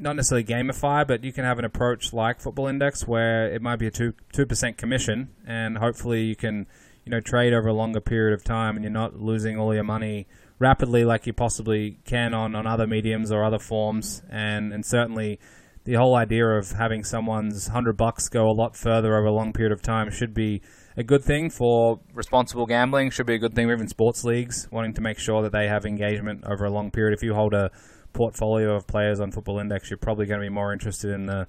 [0.00, 3.76] not necessarily gamify, but you can have an approach like Football Index where it might
[3.76, 6.66] be a two two percent commission, and hopefully you can
[7.04, 9.84] you know trade over a longer period of time, and you're not losing all your
[9.84, 10.26] money
[10.58, 15.38] rapidly like you possibly can on, on other mediums or other forms, and and certainly
[15.84, 19.52] the whole idea of having someone's hundred bucks go a lot further over a long
[19.52, 20.62] period of time should be
[20.96, 23.10] a good thing for responsible gambling.
[23.10, 25.68] Should be a good thing for even sports leagues wanting to make sure that they
[25.68, 27.16] have engagement over a long period.
[27.16, 27.70] If you hold a
[28.12, 31.46] portfolio of players on Football Index, you're probably going to be more interested in the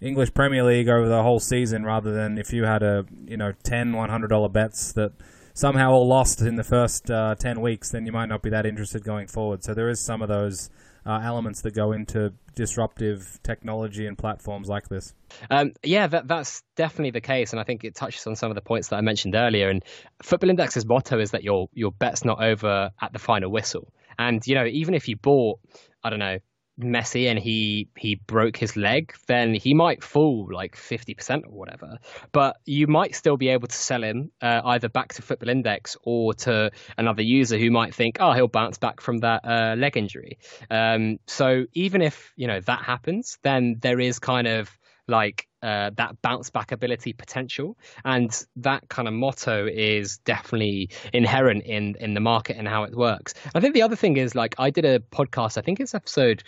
[0.00, 3.52] English Premier League over the whole season rather than if you had a you know
[3.62, 5.12] 10 $100 bets that
[5.54, 8.64] somehow all lost in the first uh, 10 weeks, then you might not be that
[8.64, 9.62] interested going forward.
[9.62, 10.70] So there is some of those
[11.04, 15.14] uh, elements that go into disruptive technology and platforms like this.
[15.50, 18.54] Um, yeah, that, that's definitely the case, and I think it touches on some of
[18.54, 19.68] the points that I mentioned earlier.
[19.68, 19.84] And
[20.22, 23.92] Football Index's motto is that your your bet's not over at the final whistle.
[24.18, 25.60] And you know, even if you bought,
[26.02, 26.38] I don't know,
[26.80, 31.52] Messi and he he broke his leg, then he might fall like fifty percent or
[31.52, 31.98] whatever.
[32.32, 35.96] But you might still be able to sell him uh, either back to Football Index
[36.02, 39.96] or to another user who might think, oh, he'll bounce back from that uh, leg
[39.96, 40.38] injury.
[40.70, 44.70] Um, so even if you know that happens, then there is kind of
[45.10, 51.64] like uh, that bounce back ability potential, and that kind of motto is definitely inherent
[51.64, 53.34] in in the market and how it works.
[53.54, 55.58] I think the other thing is like I did a podcast.
[55.58, 56.42] I think it's episode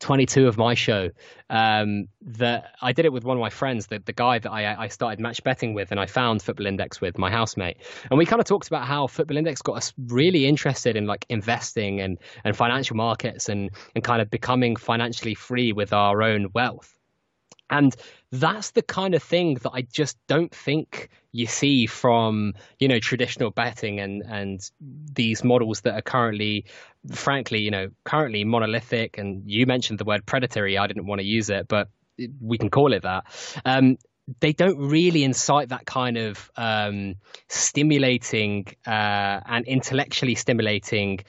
[0.00, 1.10] 22 of my show
[1.50, 4.84] um, that I did it with one of my friends, the, the guy that I,
[4.84, 7.78] I started match betting with and I found Football Index with, my housemate.
[8.10, 11.24] And we kind of talked about how Football Index got us really interested in like
[11.28, 16.48] investing and, and financial markets and, and kind of becoming financially free with our own
[16.54, 16.98] wealth.
[17.78, 17.94] And
[18.30, 23.00] that's the kind of thing that I just don't think you see from you know
[23.00, 26.66] traditional betting and and these models that are currently
[27.12, 29.18] frankly you know currently monolithic.
[29.18, 30.78] And you mentioned the word predatory.
[30.78, 31.88] I didn't want to use it but
[32.40, 33.24] we can call it that.
[33.64, 33.96] Um,
[34.40, 37.16] they don't really incite that kind of um,
[37.48, 41.20] stimulating uh, and intellectually stimulating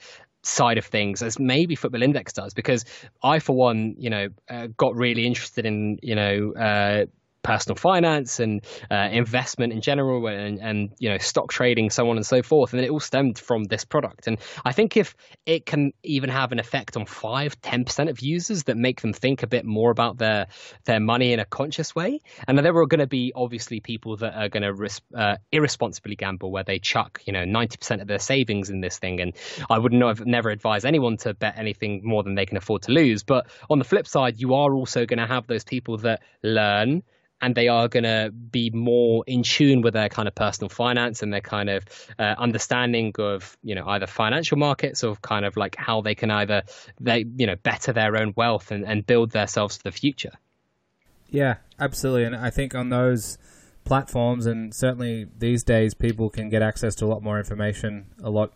[0.46, 2.84] side of things as maybe Football Index does, because
[3.22, 7.06] I, for one, you know, uh, got really interested in, you know, uh,
[7.46, 12.16] personal finance and uh, investment in general and, and you know stock trading so on
[12.16, 12.72] and so forth.
[12.72, 14.26] And it all stemmed from this product.
[14.26, 15.14] And i think if
[15.46, 19.44] it can even have an effect on 5 10% of users that make them think
[19.44, 20.48] a bit more about their
[20.86, 22.18] their money in a conscious way.
[22.48, 26.16] And there are going to be obviously people that are going to ris- uh, irresponsibly
[26.16, 29.20] gamble where they chuck you know 90% of their savings in this thing.
[29.20, 29.34] And
[29.70, 32.92] i would not never advise anyone to bet anything more than they can afford to
[32.92, 33.22] lose.
[33.22, 37.04] But on the flip side you are also going to have those people that learn
[37.40, 41.22] and they are going to be more in tune with their kind of personal finance
[41.22, 41.84] and their kind of
[42.18, 46.30] uh, understanding of you know either financial markets or kind of like how they can
[46.30, 46.62] either
[47.00, 50.32] they you know better their own wealth and, and build themselves for the future.
[51.28, 52.24] Yeah absolutely.
[52.24, 53.38] And i think on those
[53.84, 58.30] platforms and certainly these days people can get access to a lot more information a
[58.30, 58.52] lot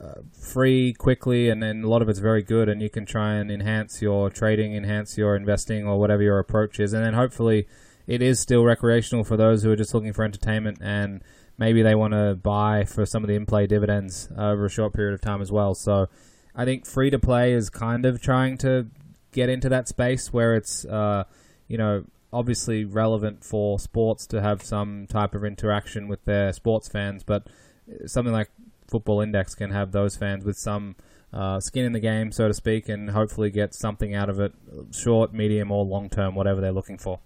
[0.00, 3.34] uh, free quickly and then a lot of it's very good and you can try
[3.34, 6.92] and enhance your trading enhance your investing or whatever your approach is.
[6.92, 7.68] And then hopefully
[8.06, 11.22] it is still recreational for those who are just looking for entertainment and
[11.58, 15.14] maybe they want to buy for some of the in-play dividends over a short period
[15.14, 15.74] of time as well.
[15.74, 16.08] So
[16.54, 18.88] I think free to play is kind of trying to
[19.32, 21.24] get into that space where it's uh,
[21.68, 26.88] you know obviously relevant for sports to have some type of interaction with their sports
[26.88, 27.46] fans, but
[28.06, 28.50] something like
[28.88, 30.96] Football Index can have those fans with some
[31.32, 34.52] uh, skin in the game, so to speak, and hopefully get something out of it,
[34.92, 37.20] short, medium, or long term, whatever they're looking for.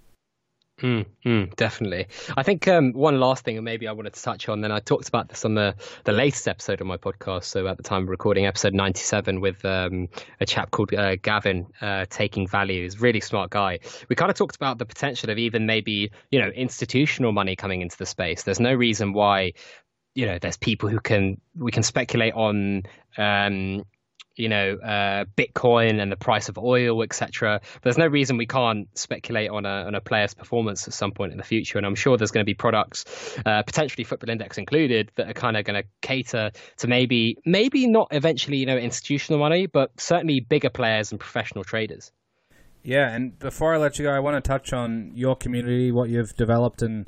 [0.83, 2.07] Mm, mm, definitely.
[2.37, 4.79] I think um, one last thing, and maybe I wanted to touch on, then I
[4.79, 5.75] talked about this on the,
[6.05, 7.45] the latest episode of my podcast.
[7.45, 10.09] So at the time of recording, episode 97, with um,
[10.39, 12.83] a chap called uh, Gavin uh, taking value.
[12.83, 13.79] He's a really smart guy.
[14.11, 17.81] We kind of talked about the potential of even maybe, you know, institutional money coming
[17.81, 18.43] into the space.
[18.43, 19.55] There's no reason why
[20.15, 22.83] you know there's people who can we can speculate on
[23.19, 23.85] um,
[24.37, 27.61] you know, uh, Bitcoin and the price of oil, etc.
[27.83, 31.33] There's no reason we can't speculate on a, on a player's performance at some point
[31.33, 31.79] in the future.
[31.79, 35.35] And I'm sure there's going to be products, uh, potentially Football Index included, that are
[35.35, 39.91] kind of going to cater to maybe, maybe not eventually, you know, institutional money, but
[39.99, 42.13] certainly bigger players and professional traders.
[42.83, 46.09] Yeah, and before I let you go, I want to touch on your community, what
[46.09, 47.07] you've developed, and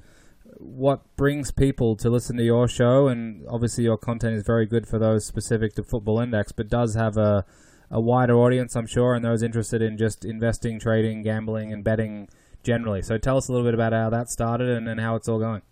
[0.56, 4.86] what brings people to listen to your show, and obviously your content is very good
[4.86, 7.44] for those specific to Football Index, but does have a
[7.90, 12.28] a wider audience, I'm sure, and those interested in just investing, trading, gambling, and betting
[12.62, 13.02] generally.
[13.02, 15.38] So tell us a little bit about how that started and, and how it's all
[15.38, 15.62] going.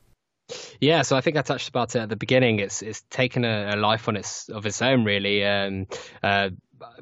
[0.80, 2.60] Yeah, so I think I touched about it at the beginning.
[2.60, 5.44] It's it's taken a, a life on its of its own, really.
[5.44, 5.88] Um,
[6.22, 6.50] uh,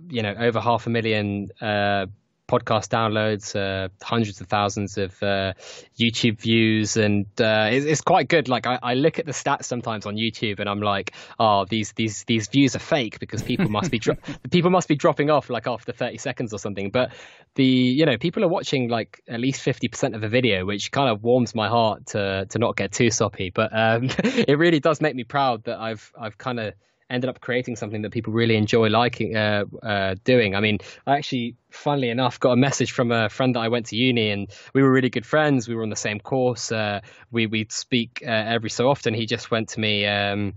[0.09, 2.07] you know, over half a million uh,
[2.47, 5.55] podcast downloads, uh, hundreds of thousands of uh,
[5.99, 8.49] YouTube views, and uh, it's, it's, quite good.
[8.49, 11.93] Like I, I, look at the stats sometimes on YouTube, and I'm like, oh, these
[11.93, 14.17] these these views are fake because people must be dro-
[14.51, 16.91] people must be dropping off like after 30 seconds or something.
[16.91, 17.13] But
[17.55, 21.09] the you know people are watching like at least 50% of the video, which kind
[21.09, 23.51] of warms my heart to to not get too soppy.
[23.51, 26.75] But um, it really does make me proud that I've I've kind of
[27.11, 30.55] ended up creating something that people really enjoy liking uh, uh, doing.
[30.55, 33.87] I mean, I actually, funnily enough, got a message from a friend that I went
[33.87, 35.69] to uni, and we were really good friends.
[35.69, 36.73] We were on the same course.
[36.73, 37.01] Uh,
[37.31, 39.15] we we'd speak uh, every so often.
[39.15, 40.55] He just went to me, um,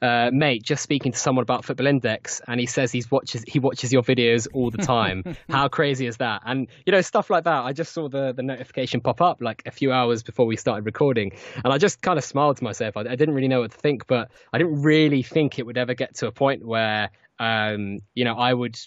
[0.00, 3.58] uh, mate, just speaking to someone about Football Index, and he says he's watches he
[3.58, 5.36] watches your videos all the time.
[5.48, 6.42] How crazy is that?
[6.44, 7.64] And you know, stuff like that.
[7.64, 10.84] I just saw the the notification pop up like a few hours before we started
[10.86, 12.96] recording, and I just kind of smiled to myself.
[12.96, 15.78] I, I didn't really know what to think, but I didn't really think it would
[15.78, 18.78] ever get to a point where um, you know I would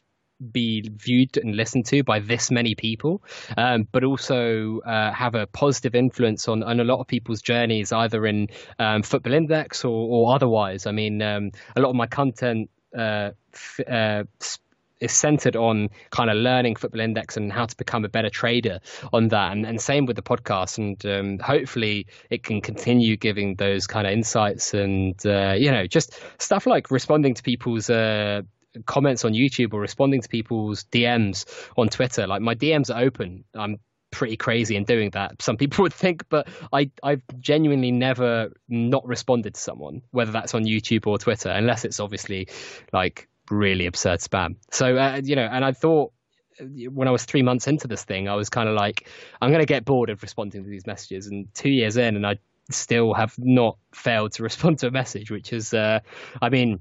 [0.51, 3.23] be viewed and listened to by this many people,
[3.57, 7.91] um, but also uh, have a positive influence on, on a lot of people's journeys,
[7.91, 8.47] either in
[8.79, 10.85] um, Football Index or, or otherwise.
[10.85, 14.23] I mean, um, a lot of my content uh, f- uh,
[14.99, 18.79] is centered on kind of learning Football Index and how to become a better trader
[19.13, 19.51] on that.
[19.51, 20.77] And, and same with the podcast.
[20.77, 25.85] And um, hopefully it can continue giving those kind of insights and, uh, you know,
[25.85, 28.41] just stuff like responding to people's uh,
[28.85, 31.45] comments on YouTube or responding to people's DMs
[31.77, 32.27] on Twitter.
[32.27, 33.43] Like my DMs are open.
[33.55, 33.79] I'm
[34.11, 35.41] pretty crazy in doing that.
[35.41, 40.53] Some people would think, but I I've genuinely never not responded to someone, whether that's
[40.53, 42.47] on YouTube or Twitter, unless it's obviously
[42.93, 44.55] like really absurd spam.
[44.71, 46.11] So uh, you know, and I thought
[46.59, 49.07] when I was three months into this thing, I was kind of like,
[49.41, 51.27] I'm going to get bored of responding to these messages.
[51.27, 52.39] And two years in, and I
[52.71, 55.99] still have not failed to respond to a message, which is, uh,
[56.41, 56.79] I mean,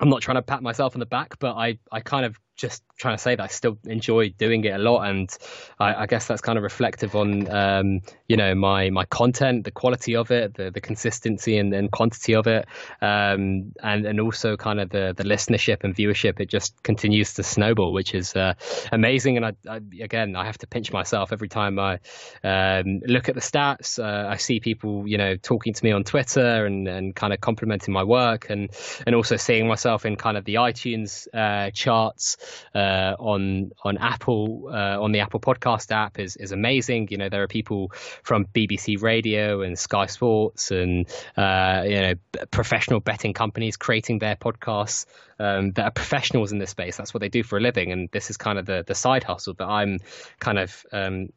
[0.00, 2.82] I'm not trying to pat myself on the back, but I, I kind of just
[2.96, 5.36] trying to say that I still enjoy doing it a lot, and
[5.78, 9.70] I, I guess that's kind of reflective on um, you know my my content, the
[9.70, 12.66] quality of it, the the consistency and, and quantity of it,
[13.02, 16.38] um, and and also kind of the the listenership and viewership.
[16.40, 18.54] It just continues to snowball, which is uh,
[18.92, 19.36] amazing.
[19.36, 21.98] And I, I, again, I have to pinch myself every time I
[22.44, 23.98] um, look at the stats.
[23.98, 27.40] Uh, I see people you know talking to me on Twitter and and kind of
[27.40, 28.70] complimenting my work, and
[29.06, 32.36] and also seeing myself in kind of the iTunes uh, charts
[32.74, 37.08] uh, on on Apple uh, on the Apple Podcast app is is amazing.
[37.10, 37.92] You know, there are people
[38.22, 42.14] from BBC Radio and Sky Sports and uh, you know
[42.50, 45.06] professional betting companies creating their podcasts
[45.38, 46.96] um, that are professionals in this space.
[46.96, 49.24] That's what they do for a living, and this is kind of the the side
[49.24, 49.98] hustle that I'm
[50.38, 51.28] kind of um,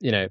[0.00, 0.28] you know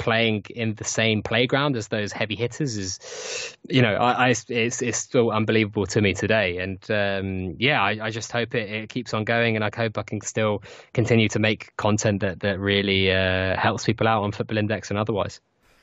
[0.00, 4.82] playing in the same playground as those heavy hitters is, you know, I, I it's
[4.82, 6.58] it's still unbelievable to me today.
[6.58, 9.98] And um, yeah, I, I, just hope it, it, keeps on going, and I hope
[9.98, 10.62] I can still
[10.94, 14.98] continue to make content that that really uh, helps people out on Football Index and
[14.98, 15.40] otherwise.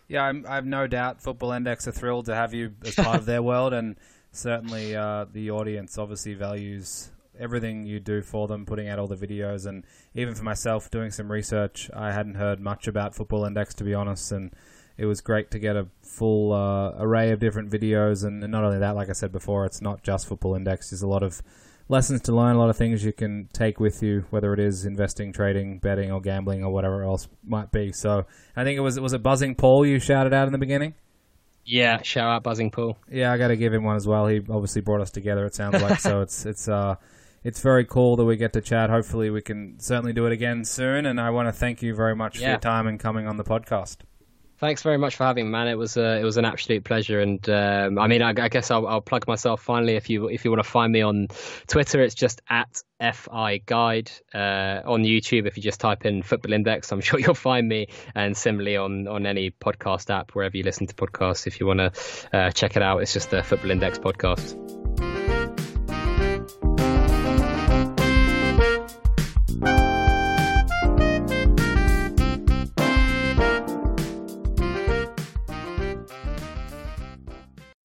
[0.09, 3.17] Yeah, I'm, I have no doubt Football Index are thrilled to have you as part
[3.17, 3.95] of their world, and
[4.31, 9.15] certainly uh, the audience obviously values everything you do for them, putting out all the
[9.15, 9.83] videos, and
[10.15, 11.89] even for myself doing some research.
[11.93, 14.51] I hadn't heard much about Football Index to be honest, and
[14.97, 18.25] it was great to get a full uh, array of different videos.
[18.25, 20.89] And, and, not only that, like I said before, it's not just Football Index.
[20.89, 21.41] There's a lot of
[21.89, 24.85] lessons to learn, a lot of things you can take with you, whether it is
[24.85, 27.91] investing, trading, betting, or gambling, or whatever else might be.
[27.91, 28.25] So
[28.55, 30.95] I think it was it was a buzzing Paul you shouted out in the beginning.
[31.63, 32.97] Yeah, shout out buzzing Paul.
[33.11, 34.25] Yeah, I got to give him one as well.
[34.27, 35.45] He obviously brought us together.
[35.45, 36.21] It sounds like so.
[36.21, 36.95] It's it's uh
[37.47, 38.89] it's very cool that we get to chat.
[38.89, 41.05] Hopefully, we can certainly do it again soon.
[41.05, 42.47] And I want to thank you very much yeah.
[42.47, 43.99] for your time and coming on the podcast.
[44.59, 45.67] Thanks very much for having me, man.
[45.69, 48.71] It was uh, it was an absolute pleasure, and um, I mean, I, I guess
[48.71, 49.95] I'll, I'll, plug myself finally.
[49.95, 51.27] If you if you want to find me on
[51.67, 52.81] Twitter, it's just at
[53.13, 55.45] fi guide uh, on YouTube.
[55.45, 57.87] If you just type in Football Index, I'm sure you'll find me.
[58.15, 61.79] And similarly on on any podcast app wherever you listen to podcasts, if you want
[61.79, 61.91] to
[62.33, 64.76] uh, check it out, it's just the Football Index podcast.